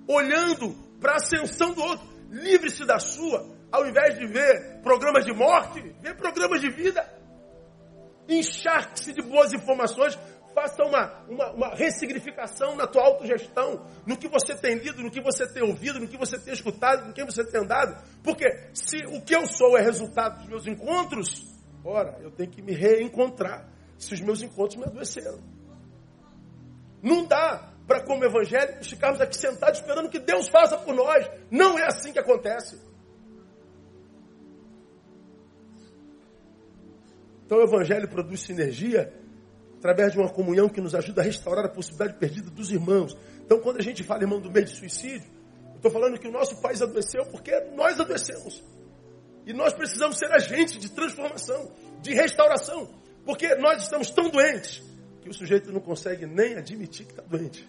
[0.09, 2.07] olhando para a ascensão do outro.
[2.30, 7.09] Livre-se da sua, ao invés de ver programas de morte, ver programas de vida.
[8.28, 10.18] Encharque-se de boas informações,
[10.55, 15.20] Faça uma, uma, uma ressignificação na tua autogestão, no que você tem lido, no que
[15.20, 18.01] você tem ouvido, no que você tem escutado, no que você tem andado.
[18.22, 21.45] Porque se o que eu sou é resultado dos meus encontros,
[21.84, 23.68] ora, eu tenho que me reencontrar
[23.99, 25.40] se os meus encontros me adoeceram.
[27.03, 31.30] Não dá para, como evangélicos, ficarmos aqui sentados esperando que Deus faça por nós.
[31.51, 32.80] Não é assim que acontece.
[37.45, 39.12] Então o evangelho produz sinergia
[39.78, 43.14] através de uma comunhão que nos ajuda a restaurar a possibilidade perdida dos irmãos.
[43.45, 45.30] Então, quando a gente fala, irmão, do meio de suicídio,
[45.72, 48.64] eu estou falando que o nosso país adoeceu porque nós adoecemos.
[49.45, 51.70] E nós precisamos ser agentes de transformação,
[52.01, 52.88] de restauração.
[53.25, 54.83] Porque nós estamos tão doentes
[55.22, 57.68] que o sujeito não consegue nem admitir que está doente.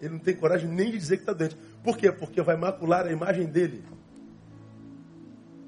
[0.00, 1.56] Ele não tem coragem nem de dizer que está doente.
[1.82, 2.10] Por quê?
[2.12, 3.84] Porque vai macular a imagem dele.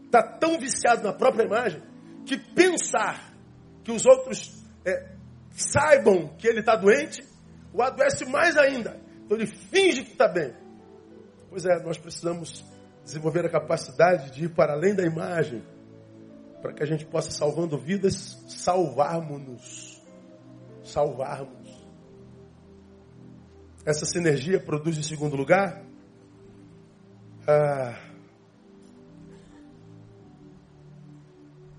[0.05, 1.83] Está tão viciado na própria imagem
[2.25, 3.33] que pensar
[3.85, 5.13] que os outros é,
[5.53, 7.25] saibam que ele está doente,
[7.73, 9.01] o adoece mais ainda.
[9.25, 10.53] Então ele finge que está bem.
[11.49, 12.65] Pois é, nós precisamos
[13.05, 15.63] desenvolver a capacidade de ir para além da imagem,
[16.61, 20.03] para que a gente possa, salvando vidas, salvarmos-nos.
[20.83, 21.87] Salvarmos.
[23.85, 25.85] Essa sinergia produz, em segundo lugar,
[27.47, 27.99] a,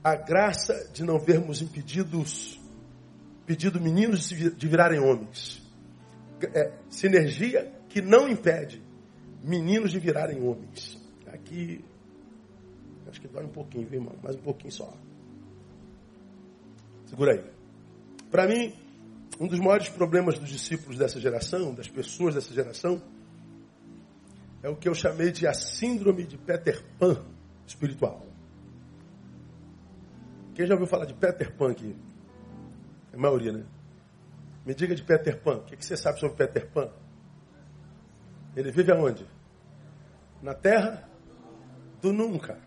[0.03, 2.61] a graça de não vermos impedidos,
[3.45, 5.61] pedido meninos de virarem homens.
[6.53, 8.82] É, sinergia que não impede
[9.43, 10.97] meninos de virarem homens.
[11.28, 11.84] Aqui,
[13.10, 14.16] acho que dói um pouquinho, viu, irmão?
[14.22, 14.91] Mais um pouquinho só.
[17.05, 17.43] Segura aí.
[18.30, 18.74] Para mim,
[19.39, 23.01] um dos maiores problemas dos discípulos dessa geração, das pessoas dessa geração,
[24.62, 27.24] é o que eu chamei de a síndrome de Peter Pan
[27.66, 28.26] espiritual.
[30.55, 31.95] Quem já ouviu falar de Peter Pan aqui?
[33.14, 33.66] É a maioria, né?
[34.66, 35.58] Me diga de Peter Pan.
[35.58, 36.89] O que você sabe sobre Peter Pan?
[38.55, 39.26] Ele vive aonde?
[40.41, 41.08] Na terra
[42.01, 42.66] do nunca.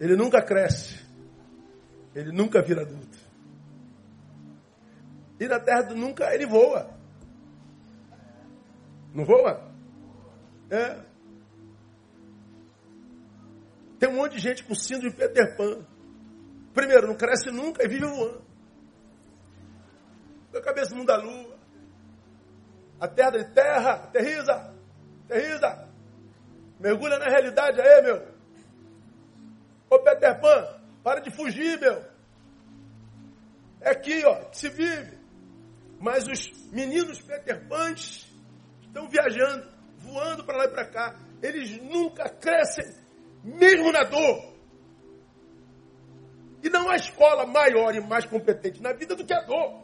[0.00, 0.98] Ele nunca cresce.
[2.14, 3.18] Ele nunca vira adulto.
[5.38, 6.90] E na terra do nunca ele voa.
[9.14, 9.70] Não voa?
[10.70, 11.04] É.
[13.98, 15.84] Tem um monte de gente com síndrome de Peter Pan.
[16.72, 18.42] Primeiro, não cresce nunca e vive voando.
[20.50, 21.58] Com a cabeça mundo da lua.
[22.98, 24.74] A terra de terra, aterriza,
[25.24, 25.88] aterriza.
[26.78, 28.39] Mergulha na realidade aí, meu.
[29.90, 32.04] Ô Peter Pan, para de fugir, meu.
[33.80, 35.18] É aqui, ó, que se vive.
[35.98, 38.30] Mas os meninos Peter Pans
[38.82, 39.68] estão viajando,
[39.98, 41.20] voando para lá e para cá.
[41.42, 42.84] Eles nunca crescem,
[43.42, 44.54] mesmo na dor.
[46.62, 49.82] E não há escola maior e mais competente na vida do que a dor.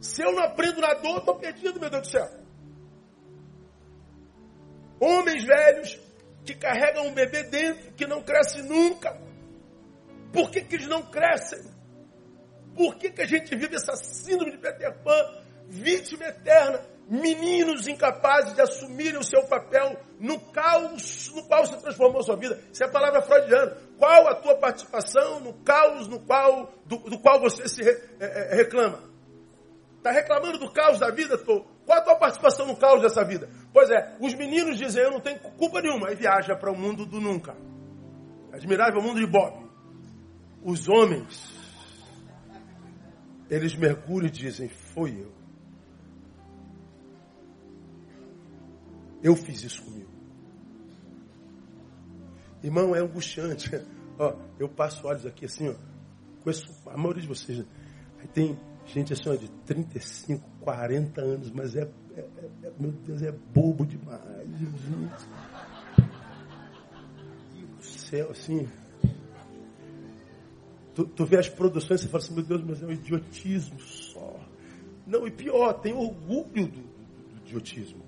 [0.00, 2.28] Se eu não aprendo na dor, estou perdido, meu Deus do céu.
[5.00, 6.03] Homens velhos
[6.44, 9.16] que carregam um bebê dentro, que não cresce nunca.
[10.32, 11.64] Por que, que eles não crescem?
[12.74, 16.80] Por que, que a gente vive essa síndrome de Peter Pan, vítima eterna?
[17.08, 22.58] Meninos incapazes de assumirem o seu papel no caos no qual se transformou sua vida.
[22.72, 23.76] Isso é a palavra freudiana.
[23.98, 28.52] Qual a tua participação no caos no qual, do, do qual você se re, é,
[28.52, 29.00] é, reclama?
[29.98, 31.36] Está reclamando do caos da vida?
[31.38, 31.64] Tô.
[31.84, 33.48] Qual a tua participação no caos dessa vida?
[33.72, 37.04] Pois é, os meninos dizem, eu não tenho culpa nenhuma, e viaja para o mundo
[37.04, 37.54] do nunca.
[38.52, 39.64] Admirável mundo de Bob.
[40.62, 41.54] Os homens
[43.50, 45.32] eles mergulham e dizem: Foi eu.
[49.22, 50.10] Eu fiz isso comigo.
[52.62, 53.70] Irmão, é angustiante.
[54.18, 55.74] ó, eu passo olhos aqui assim, ó.
[56.42, 57.58] Conheço a maioria de vocês.
[57.58, 57.64] Né?
[58.20, 63.22] Aí tem gente assim, ó, de 35, 40 anos, mas é, é, é, meu Deus,
[63.22, 64.20] é bobo demais.
[64.46, 64.70] Deus
[67.76, 68.68] do céu, assim.
[70.94, 74.38] Tu, tu vê as produções e fala assim, meu Deus, mas é um idiotismo só.
[75.06, 78.02] Não, e pior, tem orgulho do, do, do idiotismo.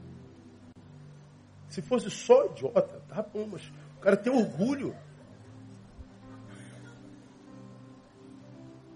[1.69, 3.63] Se fosse só idiota, tá bom, mas
[3.97, 4.95] o cara tem orgulho.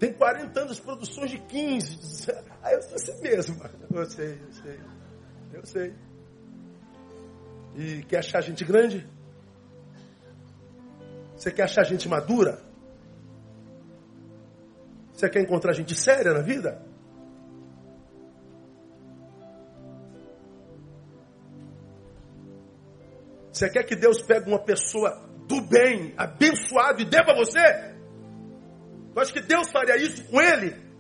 [0.01, 2.33] Tem 40 anos, produções de 15.
[2.63, 3.63] Aí eu sou assim mesmo.
[3.93, 4.81] Eu sei, eu sei.
[5.53, 5.95] Eu sei.
[7.77, 9.07] E quer achar gente grande?
[11.37, 12.63] Você quer achar gente madura?
[15.13, 16.83] Você quer encontrar gente séria na vida?
[23.53, 28.00] Você quer que Deus pegue uma pessoa do bem, abençoado e dê para você?
[29.15, 30.91] Eu acho que Deus faria isso com ele.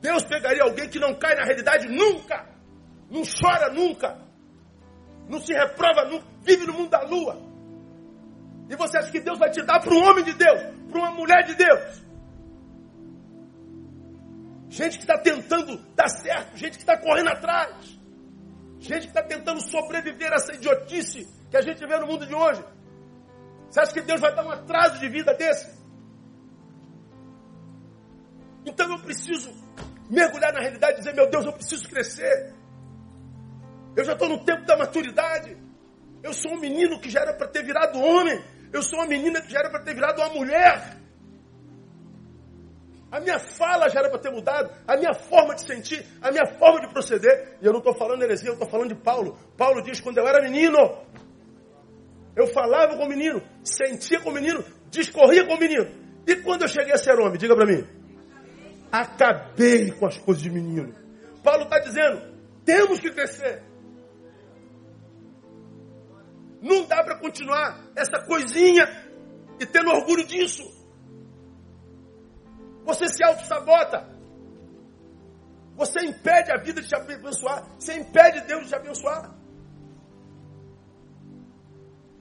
[0.00, 2.46] Deus pegaria alguém que não cai na realidade nunca,
[3.10, 4.16] não chora nunca,
[5.28, 7.42] não se reprova nunca, vive no mundo da lua.
[8.68, 10.60] E você acha que Deus vai te dar para um homem de Deus,
[10.90, 12.06] para uma mulher de Deus?
[14.68, 17.98] Gente que está tentando dar certo, gente que está correndo atrás,
[18.78, 22.34] gente que está tentando sobreviver a essa idiotice que a gente vê no mundo de
[22.34, 22.64] hoje.
[23.68, 25.76] Você acha que Deus vai dar um atraso de vida desse?
[28.64, 29.50] Então eu preciso
[30.10, 32.52] mergulhar na realidade e dizer: meu Deus, eu preciso crescer.
[33.96, 35.56] Eu já estou no tempo da maturidade.
[36.22, 38.42] Eu sou um menino que já era para ter virado homem.
[38.72, 40.96] Eu sou uma menina que já era para ter virado uma mulher.
[43.10, 46.44] A minha fala já era para ter mudado, a minha forma de sentir, a minha
[46.44, 47.56] forma de proceder.
[47.62, 49.38] E eu não estou falando heresia, eu estou falando de Paulo.
[49.56, 50.76] Paulo diz: quando eu era menino,
[52.36, 55.86] eu falava com o menino, sentia com o menino, discorria com o menino.
[56.26, 57.82] E quando eu cheguei a ser homem, diga para mim.
[58.92, 60.94] Acabei com as coisas de menino.
[61.42, 63.62] Paulo está dizendo: temos que crescer.
[66.60, 68.84] Não dá para continuar essa coisinha
[69.58, 70.62] e tendo orgulho disso.
[72.84, 74.14] Você se auto-sabota.
[75.76, 77.66] Você impede a vida de te abençoar.
[77.78, 79.35] Você impede Deus de te abençoar.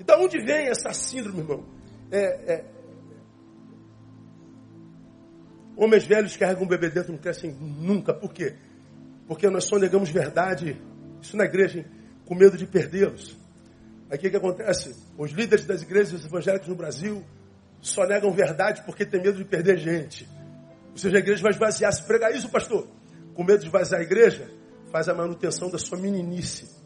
[0.05, 1.65] Então, onde vem essa síndrome, irmão?
[2.11, 2.65] É, é...
[5.75, 8.13] Homens velhos carregam um bebê dentro não crescem nunca.
[8.13, 8.55] Por quê?
[9.27, 10.79] Porque nós só negamos verdade,
[11.19, 11.85] isso na igreja, hein?
[12.23, 13.35] com medo de perdê-los.
[14.07, 14.95] Aí o que, que acontece?
[15.17, 17.25] Os líderes das igrejas evangélicas no Brasil
[17.81, 20.29] só negam verdade porque tem medo de perder gente.
[20.91, 21.91] Ou seja, a igreja vai esvaziar.
[21.91, 22.87] Se pregar isso, pastor,
[23.33, 24.47] com medo de esvaziar a igreja,
[24.91, 26.84] faz a manutenção da sua meninice.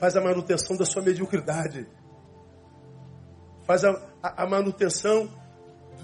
[0.00, 1.86] Faz a manutenção da sua mediocridade.
[3.64, 3.90] Faz a,
[4.22, 5.28] a, manutenção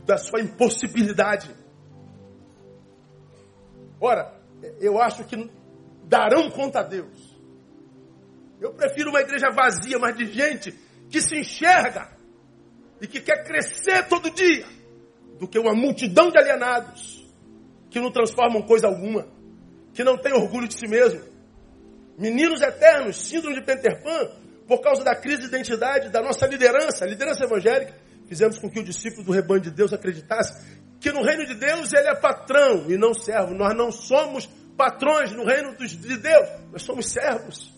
[0.05, 1.51] da sua impossibilidade.
[3.99, 4.39] Ora,
[4.79, 5.51] eu acho que
[6.05, 7.35] darão conta a Deus.
[8.61, 10.73] Eu prefiro uma igreja vazia, mas de gente
[11.09, 12.11] que se enxerga
[13.01, 14.67] e que quer crescer todo dia,
[15.39, 17.27] do que uma multidão de alienados
[17.89, 19.27] que não transformam coisa alguma,
[19.95, 21.36] que não tem orgulho de si mesmo.
[22.19, 24.31] Meninos eternos, síndrome de Peter Pan,
[24.67, 27.95] por causa da crise de identidade da nossa liderança, liderança evangélica,
[28.27, 31.93] fizemos com que o discípulo do rebanho de Deus acreditasse que no reino de Deus
[31.93, 33.55] ele é patrão e não servo.
[33.55, 34.47] Nós não somos
[34.77, 37.73] patrões no reino de Deus, nós somos servos.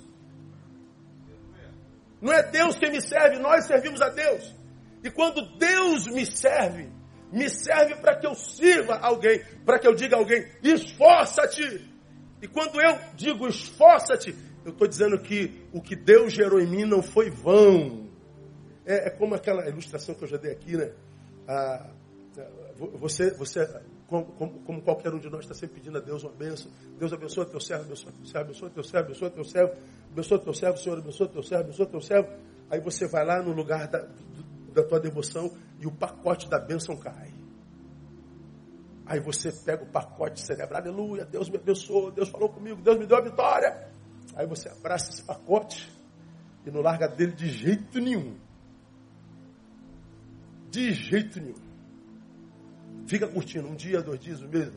[2.20, 4.55] Não é Deus quem me serve, nós servimos a Deus.
[5.05, 6.89] E quando Deus me serve,
[7.30, 11.86] me serve para que eu sirva alguém, para que eu diga a alguém, esforça-te.
[12.41, 14.34] E quando eu digo esforça-te,
[14.64, 18.09] eu estou dizendo que o que Deus gerou em mim não foi vão.
[18.84, 20.93] É, é como aquela ilustração que eu já dei aqui, né?
[21.47, 21.86] Ah,
[22.95, 23.66] você, você
[24.07, 24.24] como,
[24.64, 26.70] como, qualquer um de nós está sempre pedindo a Deus uma bênção.
[26.99, 29.72] Deus abençoa teu servo, abençoa teu servo, abençoa teu servo, abençoa teu servo,
[30.11, 32.28] abençoa teu servo, Senhor, abençoa teu servo, abençoa teu servo.
[32.70, 34.09] Aí você vai lá no lugar da,
[34.72, 37.38] da tua devoção e o pacote da bênção cai.
[39.09, 43.07] Aí você pega o pacote celebra, aleluia, Deus me abençoou, Deus falou comigo, Deus me
[43.07, 43.89] deu a vitória.
[44.37, 45.91] Aí você abraça esse pacote
[46.67, 48.37] e não larga dele de jeito nenhum.
[50.71, 51.55] De jeito nenhum.
[53.07, 54.71] Fica curtindo um dia, dois dias, um mês.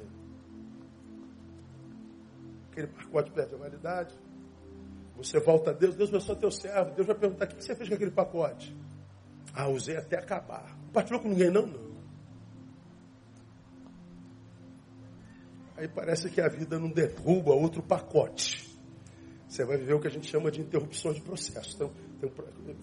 [2.72, 4.18] Aquele pacote perde a validade.
[5.18, 6.96] Você volta a Deus, Deus abençoa teu servo.
[6.96, 8.74] Deus vai perguntar: o que você fez com aquele pacote?
[9.54, 10.74] Ah, usei até acabar.
[10.86, 11.68] Compartilhou com ninguém, não?
[11.68, 11.91] Não.
[15.82, 18.70] Aí parece que a vida não derruba outro pacote.
[19.48, 21.76] Você vai viver o que a gente chama de interrupção de processo.
[21.76, 22.32] Então, eu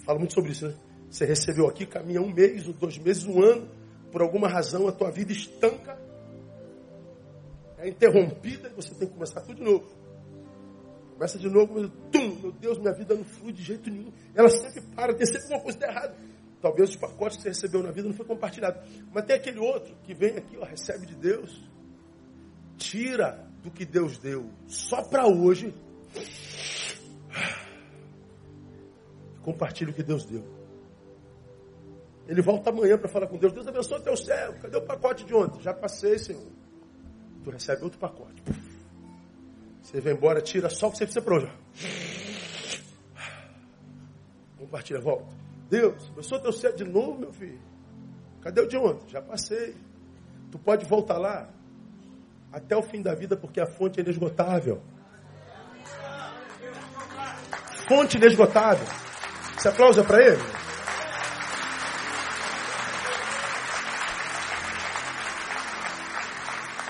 [0.01, 0.75] falo muito sobre isso, né?
[1.09, 3.69] Você recebeu aqui, caminha um mês, dois meses, um ano
[4.11, 5.97] por alguma razão a tua vida estanca,
[7.79, 9.87] é interrompida e você tem que começar tudo de novo.
[11.13, 14.11] Começa de novo, mas, tum, meu Deus, minha vida não flui de jeito nenhum.
[14.35, 16.17] Ela sempre para, tem sempre uma coisa errada.
[16.61, 18.81] Talvez os pacotes que você recebeu na vida não foi compartilhado.
[19.13, 21.68] Mas tem aquele outro que vem aqui, ó, recebe de Deus,
[22.79, 25.75] tira do que Deus deu só para hoje,
[29.43, 30.43] compartilha o que Deus deu.
[32.27, 33.55] Ele volta amanhã para falar com Deus.
[33.55, 34.55] Deus abençoe teu céu.
[34.61, 35.63] Cadê o pacote de ontem?
[35.63, 36.53] Já passei, Senhor.
[37.43, 38.43] Tu recebe outro pacote.
[39.83, 41.47] Você vai embora, tira só o que você precisa para hoje.
[44.59, 45.35] Compartilha, volta.
[45.71, 47.59] Deus, abençoe teu céu de novo, meu filho.
[48.43, 49.09] Cadê o de ontem?
[49.09, 49.75] Já passei.
[50.51, 51.49] Tu pode voltar lá
[52.53, 54.83] até o fim da vida, porque a fonte é inesgotável.
[57.89, 58.87] Fonte inesgotável.
[59.57, 60.43] Você aplausa para ele?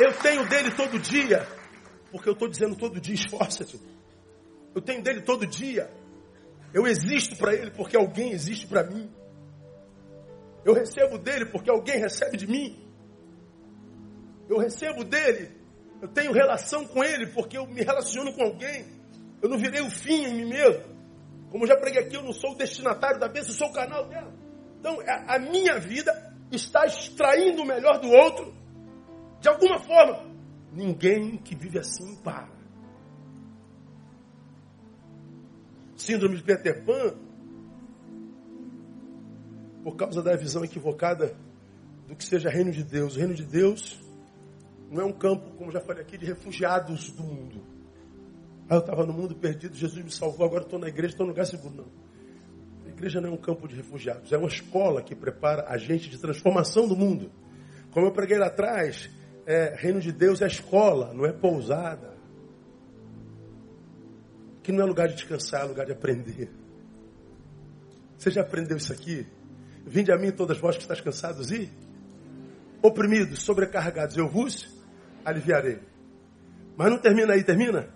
[0.01, 1.47] Eu tenho dele todo dia,
[2.12, 3.80] porque eu estou dizendo todo dia, esforça-te.
[4.74, 5.90] Eu tenho dele todo dia.
[6.72, 9.10] Eu existo para ele porque alguém existe para mim.
[10.64, 12.88] Eu recebo dele porque alguém recebe de mim.
[14.49, 15.51] Eu recebo dele,
[16.01, 18.87] eu tenho relação com ele porque eu me relaciono com alguém.
[19.43, 20.83] Eu não virei o fim em mim mesmo.
[21.51, 24.07] Como já preguei aqui, eu não sou o destinatário da bênção, eu sou o canal
[24.07, 24.33] dela.
[24.79, 26.12] Então, a minha vida
[26.53, 28.55] está extraindo o melhor do outro
[29.41, 30.29] de alguma forma.
[30.73, 32.49] Ninguém que vive assim para.
[35.97, 37.15] Síndrome de Peter Pan,
[39.83, 41.37] por causa da visão equivocada
[42.07, 43.16] do que seja reino de Deus.
[43.16, 43.99] O reino de Deus
[44.90, 47.62] não é um campo, como já falei aqui, de refugiados do mundo.
[48.69, 51.32] Ah, eu estava no mundo perdido, Jesus me salvou, agora estou na igreja, estou no
[51.32, 51.74] lugar seguro.
[51.74, 51.86] Não.
[52.86, 56.09] A igreja não é um campo de refugiados, é uma escola que prepara a gente
[56.09, 57.31] de transformação do mundo.
[57.90, 59.10] Como eu preguei lá atrás,
[59.47, 62.16] é, reino de Deus é escola, não é pousada.
[64.62, 66.51] Que não é lugar de descansar, é lugar de aprender.
[68.16, 69.27] Você já aprendeu isso aqui?
[69.86, 71.70] Vinde a mim todas vós que estáis cansados e
[72.82, 74.78] oprimidos, sobrecarregados, eu vos
[75.29, 75.79] aliviarei.
[76.77, 77.89] Mas não termina aí, termina?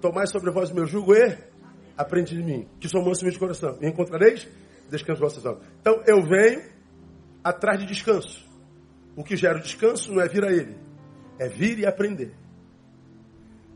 [0.00, 1.38] Tomai sobre vós o meu jugo e
[1.96, 3.78] aprende de mim, que sou manso de coração.
[3.80, 4.46] E encontrareis
[4.90, 5.66] descanso vossas almas.
[5.80, 6.62] Então eu venho
[7.42, 8.44] atrás de descanso.
[9.16, 10.76] O que gera o descanso não é vir a ele,
[11.38, 12.34] é vir e aprender.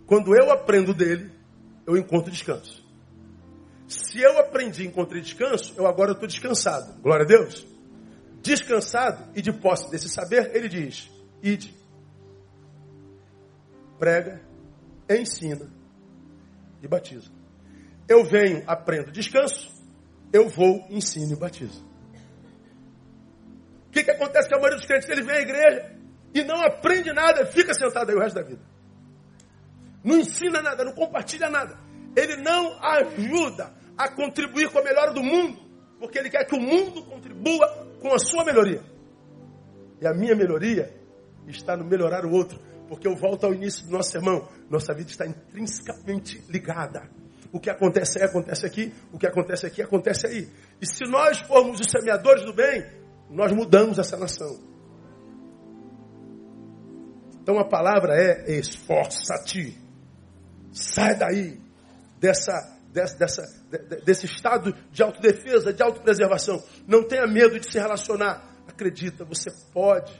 [0.06, 1.30] Quando eu aprendo dele,
[1.86, 2.84] eu encontro descanso.
[3.88, 7.00] Se eu aprendi e encontrei descanso, eu agora estou descansado.
[7.00, 7.66] Glória a Deus.
[8.42, 11.10] Descansado e de posse desse saber, ele diz:
[11.42, 11.74] ide,
[14.00, 14.40] prega,
[15.08, 15.70] ensina
[16.82, 17.30] e batiza.
[18.08, 19.70] Eu venho, aprendo, descanso,
[20.32, 21.84] eu vou, ensino e batizo.
[23.86, 25.08] O que, que acontece com a maioria dos crentes?
[25.08, 25.96] Ele vem à igreja
[26.34, 28.62] e não aprende nada, fica sentado aí o resto da vida.
[30.02, 31.78] Não ensina nada, não compartilha nada.
[32.16, 35.60] Ele não ajuda a contribuir com a melhora do mundo,
[35.98, 37.66] porque ele quer que o mundo contribua
[38.00, 38.82] com a sua melhoria.
[40.00, 40.90] E a minha melhoria
[41.46, 42.58] está no melhorar o outro,
[42.90, 44.48] porque eu volto ao início do nosso sermão.
[44.68, 47.08] Nossa vida está intrinsecamente ligada.
[47.52, 48.92] O que acontece aí, acontece aqui.
[49.12, 50.48] O que acontece aqui, acontece aí.
[50.80, 52.84] E se nós formos os semeadores do bem,
[53.30, 54.58] nós mudamos essa nação.
[57.40, 59.80] Então a palavra é esforça-te.
[60.72, 61.60] Sai daí
[62.18, 63.42] dessa, dessa, dessa,
[64.04, 66.60] desse estado de autodefesa, de autopreservação.
[66.88, 68.50] Não tenha medo de se relacionar.
[68.66, 70.12] Acredita, você pode.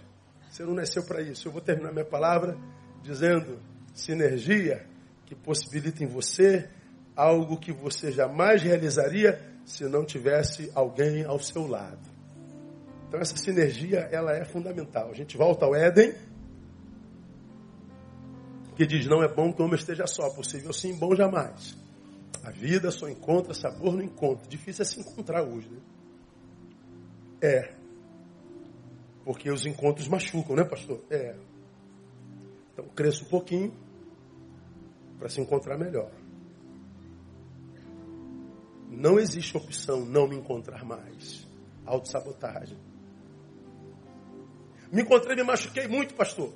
[0.51, 1.47] Você não nasceu para isso.
[1.47, 2.59] Eu vou terminar minha palavra
[3.03, 3.59] dizendo
[3.95, 4.85] sinergia
[5.25, 6.69] que possibilita em você
[7.15, 12.11] algo que você jamais realizaria se não tivesse alguém ao seu lado.
[13.07, 15.11] Então essa sinergia ela é fundamental.
[15.11, 16.15] A gente volta ao Éden,
[18.77, 21.77] que diz não é bom que o homem esteja só, possível sim, bom jamais.
[22.43, 24.49] A vida só encontra sabor no encontro.
[24.49, 25.81] Difícil é se encontrar hoje, né?
[27.43, 27.80] É.
[29.25, 31.03] Porque os encontros machucam, né, pastor?
[31.11, 31.37] É.
[32.73, 33.73] Então cresça um pouquinho
[35.19, 36.11] para se encontrar melhor.
[38.89, 41.47] Não existe opção não me encontrar mais.
[41.87, 42.79] Autossabotagem.
[44.93, 46.53] Me encontrei, me machuquei muito, pastor.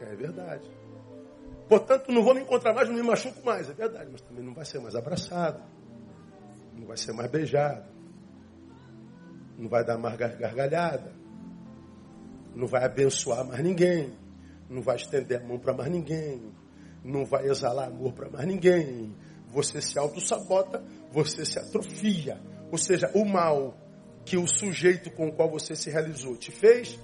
[0.00, 0.70] É verdade.
[1.68, 3.68] Portanto, não vou me encontrar mais, não me machuco mais.
[3.68, 5.62] É verdade, mas também não vai ser mais abraçado.
[6.74, 7.88] Não vai ser mais beijado.
[9.58, 11.23] Não vai dar mais gargalhada.
[12.54, 14.12] Não vai abençoar mais ninguém.
[14.68, 16.52] Não vai estender a mão para mais ninguém.
[17.04, 19.14] Não vai exalar amor para mais ninguém
[19.54, 22.40] você se auto-sabota, você se atrofia.
[22.72, 23.78] Ou seja, o mal
[24.24, 26.98] que o sujeito com o qual você se realizou te fez,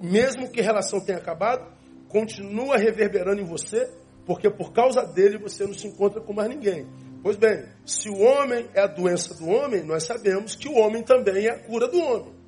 [0.00, 1.74] mesmo que a relação tenha acabado,
[2.08, 3.90] continua reverberando em você,
[4.24, 6.86] porque por causa dele você não se encontra com mais ninguém.
[7.22, 11.02] Pois bem, se o homem é a doença do homem, nós sabemos que o homem
[11.02, 12.39] também é a cura do homem.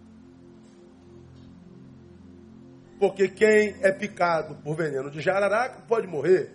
[3.03, 6.53] Porque quem é picado por veneno de jararaca pode morrer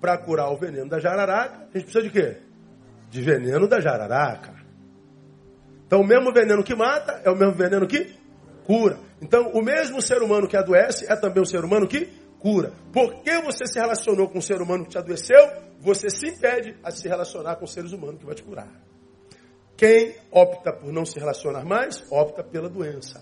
[0.00, 2.38] para curar o veneno da jararaca, a gente precisa de quê?
[3.10, 4.54] De veneno da jararaca.
[5.86, 8.16] Então, o mesmo veneno que mata é o mesmo veneno que
[8.64, 8.98] cura.
[9.20, 12.06] Então, o mesmo ser humano que adoece é também o ser humano que
[12.38, 12.72] cura.
[12.94, 15.50] Porque você se relacionou com um ser humano que te adoeceu,
[15.80, 18.72] você se impede a se relacionar com seres humanos que vai te curar.
[19.76, 23.20] Quem opta por não se relacionar mais, opta pela doença.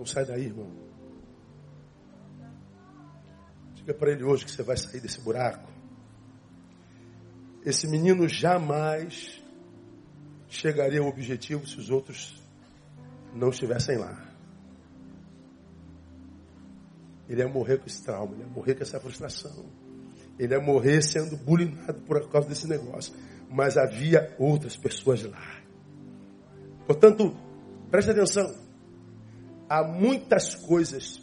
[0.00, 0.72] Então sai daí, irmão.
[3.74, 5.70] Diga para ele hoje que você vai sair desse buraco.
[7.66, 9.44] Esse menino jamais
[10.48, 12.42] chegaria ao objetivo se os outros
[13.34, 14.26] não estivessem lá.
[17.28, 19.66] Ele ia morrer com esse trauma, ele ia morrer com essa frustração.
[20.38, 23.14] Ele ia morrer sendo bulinado por causa desse negócio.
[23.50, 25.60] Mas havia outras pessoas lá.
[26.86, 27.36] Portanto,
[27.90, 28.59] preste atenção
[29.70, 31.22] há muitas coisas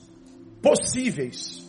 [0.62, 1.68] possíveis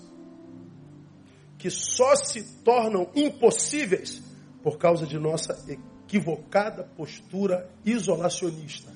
[1.58, 4.22] que só se tornam impossíveis
[4.62, 8.92] por causa de nossa equivocada postura isolacionista.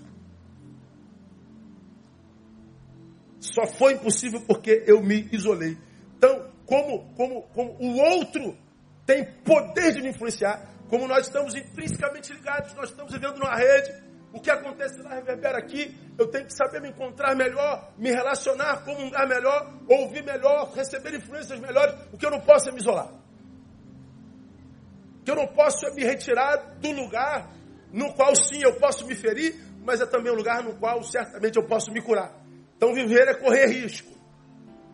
[3.40, 5.76] Só foi impossível porque eu me isolei.
[6.16, 8.56] Então, como, como, como o outro
[9.04, 13.92] tem poder de me influenciar, como nós estamos intrinsecamente ligados, nós estamos vivendo numa rede,
[14.32, 15.94] o que acontece lá reverbera aqui.
[16.18, 21.60] Eu tenho que saber me encontrar melhor, me relacionar, comungar melhor, ouvir melhor, receber influências
[21.60, 21.94] melhores.
[22.12, 23.12] O que eu não posso é me isolar.
[25.20, 27.50] O que eu não posso é me retirar do lugar
[27.92, 29.54] no qual sim eu posso me ferir,
[29.84, 32.32] mas é também um lugar no qual certamente eu posso me curar.
[32.76, 34.10] Então viver é correr risco.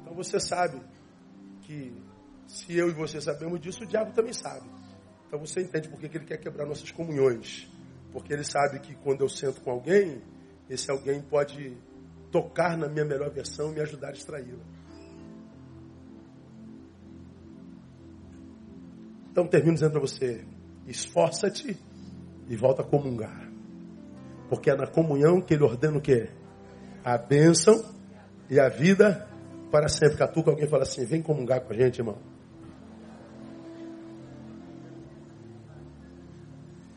[0.03, 0.81] Então você sabe
[1.63, 1.97] que
[2.47, 4.69] se eu e você sabemos disso, o diabo também sabe.
[5.27, 7.71] Então você entende por que ele quer quebrar nossas comunhões.
[8.13, 10.23] Porque ele sabe que quando eu sento com alguém,
[10.69, 11.77] esse alguém pode
[12.31, 14.65] tocar na minha melhor versão e me ajudar a extraí-la.
[19.31, 20.45] Então termino dizendo para você:
[20.87, 21.79] esforça-te
[22.49, 23.49] e volta a comungar.
[24.49, 26.31] Porque é na comunhão que ele ordena o quê?
[27.05, 27.95] A bênção
[28.51, 29.29] e a vida
[29.71, 30.17] para sempre.
[30.17, 32.19] Catuca, alguém fala assim: vem comungar com a gente, irmão.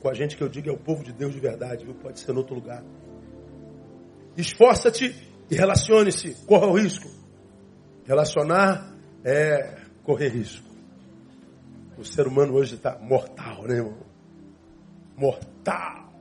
[0.01, 1.93] Com a gente que eu digo é o povo de Deus de verdade, viu?
[1.93, 2.83] Pode ser em outro lugar.
[4.35, 5.15] Esforça-te
[5.49, 7.07] e relacione-se, corra o risco.
[8.05, 10.65] Relacionar é correr risco.
[11.97, 13.97] O ser humano hoje está mortal, né, irmão?
[15.15, 16.11] Mortal.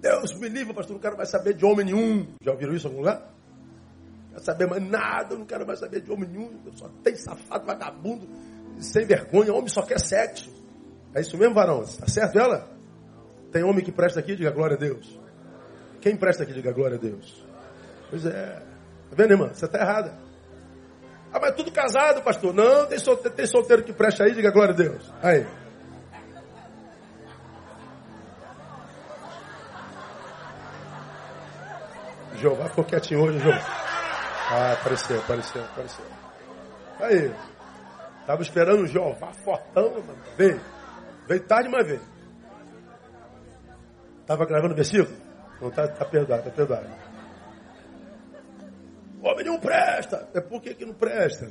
[0.00, 2.26] Deus me livre, pastor, não quero mais saber de homem nenhum.
[2.42, 3.20] Já ouviram isso em algum lugar?
[3.20, 6.50] Não quero saber mais nada, não quero mais saber de homem nenhum.
[6.74, 8.26] Só tem safado, vagabundo,
[8.80, 9.54] sem vergonha.
[9.54, 10.50] Homem só quer sexo.
[11.14, 11.82] É isso mesmo, varão?
[11.82, 12.77] Está certo ela?
[13.52, 14.36] Tem homem que presta aqui?
[14.36, 15.18] Diga glória a Deus.
[16.00, 16.52] Quem presta aqui?
[16.52, 17.44] Diga glória a Deus.
[18.10, 18.62] Pois é.
[19.10, 19.48] Tá vendo, irmã?
[19.48, 20.14] Você está errada.
[21.32, 22.54] Ah, mas tudo casado, pastor.
[22.54, 25.12] Não, tem solteiro, tem solteiro que presta aí, diga glória a Deus.
[25.22, 25.46] Aí.
[32.36, 33.58] Jeová ficou quietinho hoje, Jeová.
[34.50, 36.04] Ah, apareceu, apareceu, apareceu.
[37.00, 37.34] Aí.
[38.26, 40.18] Tava esperando o Jeová fortão, mano.
[40.36, 40.60] Veio.
[41.26, 42.17] Veio tarde, mas veio.
[44.28, 45.16] Tava gravando o versículo?
[45.58, 46.86] Não, tá, tá perdoado, tá perdoado.
[49.22, 50.28] Homem não presta.
[50.34, 51.50] É por que, que não presta?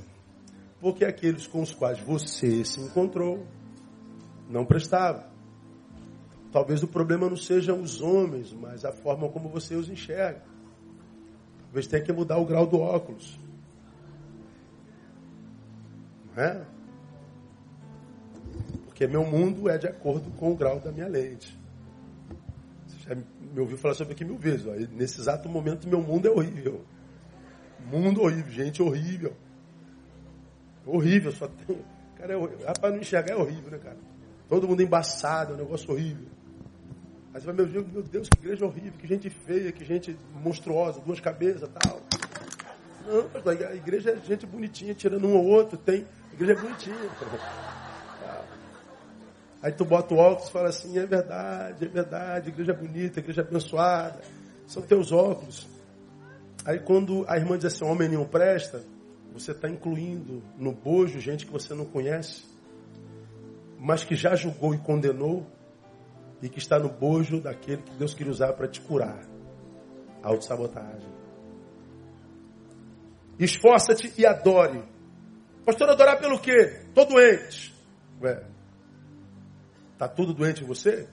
[0.80, 3.48] Porque aqueles com os quais você se encontrou
[4.48, 5.24] não prestavam.
[6.52, 10.44] Talvez o problema não sejam os homens, mas a forma como você os enxerga.
[11.64, 13.40] Talvez tenha que mudar o grau do óculos.
[16.36, 16.64] Não é?
[18.86, 21.57] Porque meu mundo é de acordo com o grau da minha lente.
[23.08, 24.66] Já me ouviu falar sobre aqui mil vezes.
[24.66, 24.72] Ó.
[24.92, 26.84] Nesse exato momento, meu mundo é horrível.
[27.90, 29.34] Mundo horrível, gente horrível.
[30.86, 31.78] Horrível, só tem.
[32.18, 32.68] Cara, é horrível.
[32.68, 33.98] Rapaz, não enxergar é horrível, né, cara?
[34.50, 36.28] Todo mundo embaçado, é um negócio horrível.
[37.34, 40.18] Aí você vai, meu Deus, meu Deus, que igreja horrível, que gente feia, que gente
[40.44, 42.02] monstruosa, duas cabeças tal.
[43.06, 46.06] Não, a igreja é gente bonitinha, tirando um ou outro, tem.
[46.32, 47.10] A igreja é bonitinha.
[49.62, 53.42] Aí tu bota o óculos e fala assim, é verdade, é verdade, igreja bonita, igreja
[53.42, 54.22] abençoada.
[54.68, 55.68] São teus óculos.
[56.66, 58.84] Aí quando a irmã diz assim, homem nenhum presta,
[59.34, 62.46] você está incluindo no bojo gente que você não conhece,
[63.80, 65.46] mas que já julgou e condenou,
[66.42, 69.26] e que está no bojo daquele que Deus queria usar para te curar.
[70.22, 71.10] Autossabotagem.
[73.40, 74.84] Esforça-te e adore.
[75.66, 76.82] Pastor, adorar pelo quê?
[76.88, 77.74] Estou doente.
[78.22, 78.44] Ué,
[79.98, 81.10] está tudo doente em você?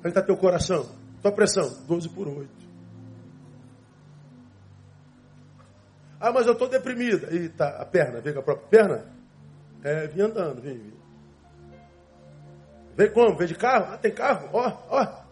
[0.00, 0.88] Onde está teu coração?
[1.22, 1.84] Tua pressão?
[1.86, 2.48] 12 por 8.
[6.20, 7.32] Ah, mas eu estou deprimida.
[7.32, 9.06] E tá, a perna, vem com a própria perna?
[9.84, 10.98] É, vim andando, vem, vem.
[12.96, 13.36] Vem como?
[13.36, 13.94] Vem de carro?
[13.94, 14.50] Ah, tem carro?
[14.52, 15.22] Ó, ó.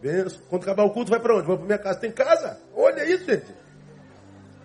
[0.00, 0.40] Benção.
[0.48, 1.46] Quando acabar o culto, vai para onde?
[1.46, 2.00] Vou para minha casa.
[2.00, 2.58] Tem casa?
[2.74, 3.54] Olha isso, gente.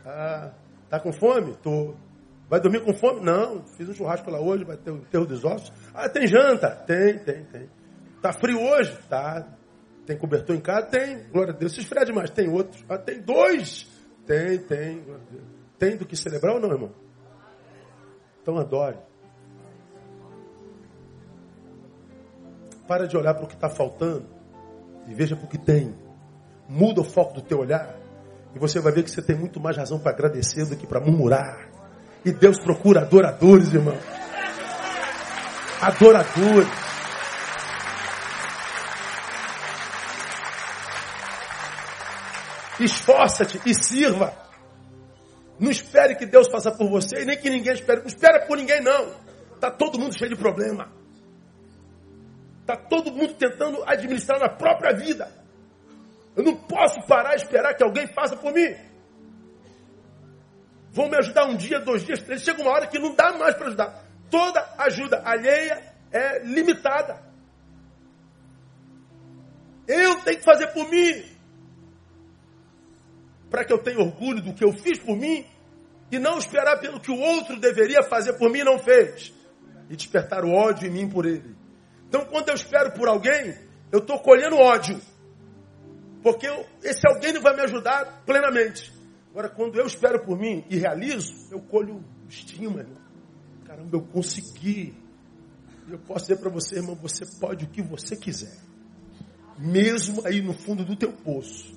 [0.05, 0.51] Ah,
[0.89, 1.57] tá com fome?
[1.61, 1.93] Tô.
[2.49, 3.21] Vai dormir com fome?
[3.21, 3.63] Não.
[3.77, 5.71] Fiz um churrasco lá hoje, vai ter o enterro dos ossos.
[5.93, 6.71] Ah, tem janta?
[6.71, 7.69] Tem, tem, tem.
[8.21, 8.97] Tá frio hoje?
[9.07, 9.47] Tá.
[10.05, 10.87] Tem cobertor em casa?
[10.87, 11.29] Tem.
[11.29, 11.73] Glória a Deus.
[11.73, 12.83] Se esfriar demais, tem outro.
[12.89, 13.87] Ah, tem dois.
[14.25, 15.05] Tem, tem.
[15.77, 16.91] Tem do que celebrar ou não, irmão?
[18.41, 18.97] Então adore.
[22.87, 24.25] Para de olhar para o que está faltando
[25.07, 25.95] e veja para o que tem.
[26.67, 27.95] Muda o foco do teu olhar
[28.55, 30.99] e você vai ver que você tem muito mais razão para agradecer do que para
[30.99, 31.68] murmurar.
[32.25, 33.97] E Deus procura adoradores, irmão.
[35.81, 36.67] Adoradores.
[42.79, 44.33] Esforça-te e sirva.
[45.59, 48.01] Não espere que Deus faça por você e nem que ninguém espere.
[48.01, 49.13] Não espere por ninguém, não.
[49.55, 50.89] Está todo mundo cheio de problema.
[52.61, 55.29] Está todo mundo tentando administrar na própria vida.
[56.35, 58.73] Eu não posso parar e esperar que alguém faça por mim.
[60.91, 62.41] Vão me ajudar um dia, dois dias, três.
[62.41, 64.05] Chega uma hora que não dá mais para ajudar.
[64.29, 67.21] Toda ajuda alheia é limitada.
[69.87, 71.25] Eu tenho que fazer por mim
[73.49, 75.45] para que eu tenha orgulho do que eu fiz por mim
[76.11, 79.33] e não esperar pelo que o outro deveria fazer por mim e não fez.
[79.89, 81.55] E despertar o ódio em mim por ele.
[82.07, 83.57] Então, quando eu espero por alguém,
[83.91, 84.99] eu estou colhendo ódio.
[86.21, 88.91] Porque eu, esse alguém não vai me ajudar plenamente.
[89.31, 92.79] Agora, quando eu espero por mim e realizo, eu colho estima.
[92.79, 92.97] Irmão.
[93.65, 94.95] Caramba, eu consegui.
[95.87, 98.57] E eu posso dizer para você, irmão, você pode o que você quiser.
[99.57, 101.73] Mesmo aí no fundo do teu poço.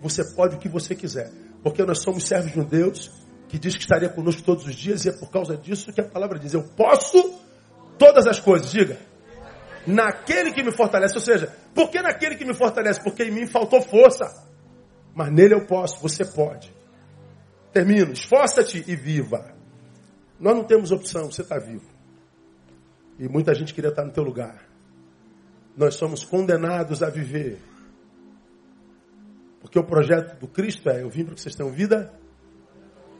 [0.00, 1.30] Você pode o que você quiser.
[1.62, 3.10] Porque nós somos servos de um Deus
[3.48, 5.04] que diz que estaria conosco todos os dias.
[5.04, 6.54] E é por causa disso que a palavra diz.
[6.54, 7.40] Eu posso
[7.98, 8.70] todas as coisas.
[8.70, 8.98] Diga
[9.86, 11.14] naquele que me fortalece.
[11.14, 13.02] Ou seja, por que naquele que me fortalece?
[13.02, 14.24] Porque em mim faltou força.
[15.14, 16.72] Mas nele eu posso, você pode.
[17.72, 18.12] Termino.
[18.12, 19.54] Esforça-te e viva.
[20.38, 21.86] Nós não temos opção, você está vivo.
[23.18, 24.66] E muita gente queria estar no teu lugar.
[25.76, 27.58] Nós somos condenados a viver.
[29.60, 32.12] Porque o projeto do Cristo é: eu vim para que vocês tenham vida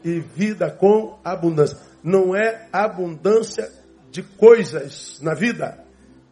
[0.03, 1.77] e vida com abundância.
[2.03, 3.71] Não é abundância
[4.11, 5.83] de coisas na vida,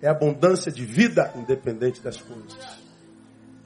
[0.01, 2.81] é abundância de vida independente das coisas.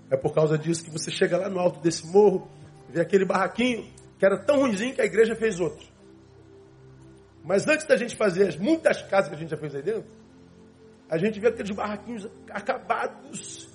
[0.09, 2.47] É por causa disso que você chega lá no alto desse morro,
[2.89, 5.87] vê aquele barraquinho que era tão ruimzinho que a igreja fez outro.
[7.43, 10.09] Mas antes da gente fazer as muitas casas que a gente já fez aí dentro,
[11.09, 13.69] a gente vê aqueles barraquinhos acabados,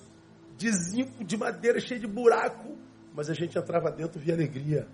[0.57, 2.77] de zinco, de madeira, cheio de buraco.
[3.13, 4.87] Mas a gente entrava dentro e via alegria.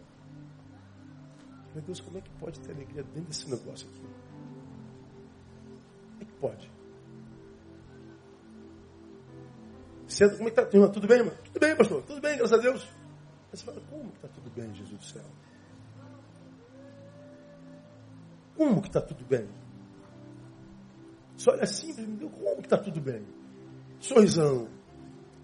[1.74, 4.02] Meu Deus, como é que pode ter alegria dentro desse negócio aqui?
[6.12, 6.72] Como é que pode?
[10.08, 10.90] Senta, como é que está?
[10.90, 11.34] Tudo bem, irmão?
[11.44, 12.02] Tudo bem, pastor?
[12.04, 12.88] Tudo bem, graças a Deus.
[13.52, 15.26] Aí você fala, como que está tudo bem, Jesus do céu?
[18.56, 19.48] Como que está tudo bem?
[21.38, 23.24] Você olha assim, como que está tudo bem?
[24.00, 24.68] Sorrisão.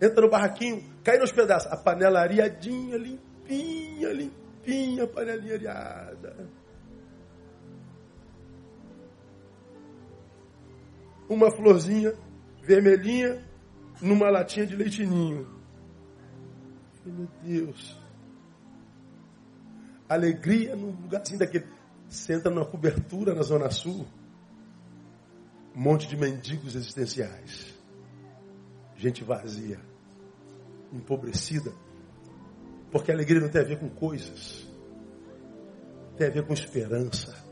[0.01, 1.71] Entra no barraquinho, cai nos pedaços.
[1.71, 6.49] A panela areadinha, limpinha, limpinha, panelinha areada.
[11.29, 12.13] Uma florzinha
[12.63, 13.47] vermelhinha,
[14.01, 15.47] numa latinha de leitinho.
[17.05, 17.99] Meu Deus.
[20.07, 21.65] Alegria num lugarzinho daquele.
[22.07, 24.05] Senta numa cobertura na Zona Sul.
[25.75, 27.73] Um monte de mendigos existenciais.
[28.95, 29.79] Gente vazia.
[30.91, 31.73] Empobrecida.
[32.91, 34.67] Porque a alegria não tem a ver com coisas.
[36.15, 37.43] Tem a ver com esperança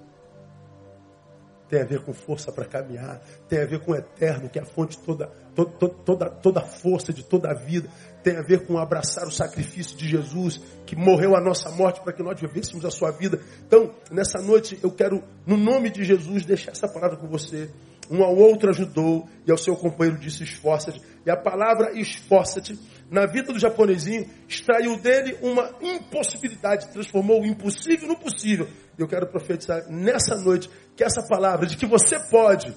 [1.72, 4.61] tem a ver com força para caminhar, tem a ver com o eterno, que é
[4.61, 7.90] a fonte toda, toda, toda, toda força de toda a vida,
[8.23, 12.14] tem a ver com abraçar o sacrifício de Jesus, que morreu a nossa morte para
[12.14, 13.39] que nós vivêssemos a sua vida.
[13.65, 17.69] Então, nessa noite, eu quero, no nome de Jesus, deixar essa palavra com você.
[18.10, 21.02] Um ao outro ajudou, e ao seu companheiro disse: esforça-te.
[21.26, 22.77] E a palavra esforça-te,
[23.10, 28.68] na vida do japonesinho, extraiu dele uma impossibilidade, transformou o impossível no possível.
[28.98, 32.73] E eu quero profetizar nessa noite que essa palavra de que você pode,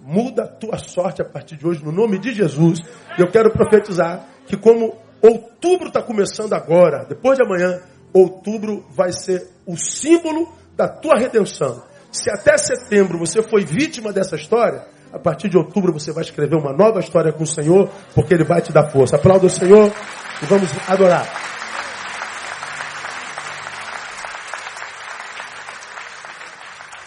[0.00, 2.80] muda a tua sorte a partir de hoje, no nome de Jesus.
[3.18, 7.80] E eu quero profetizar que, como outubro está começando agora, depois de amanhã,
[8.12, 11.82] outubro vai ser o símbolo da tua redenção.
[12.10, 16.56] Se até setembro você foi vítima dessa história, a partir de outubro você vai escrever
[16.56, 19.16] uma nova história com o Senhor, porque Ele vai te dar força.
[19.16, 19.92] Aplauda o Senhor
[20.42, 21.51] e vamos adorar.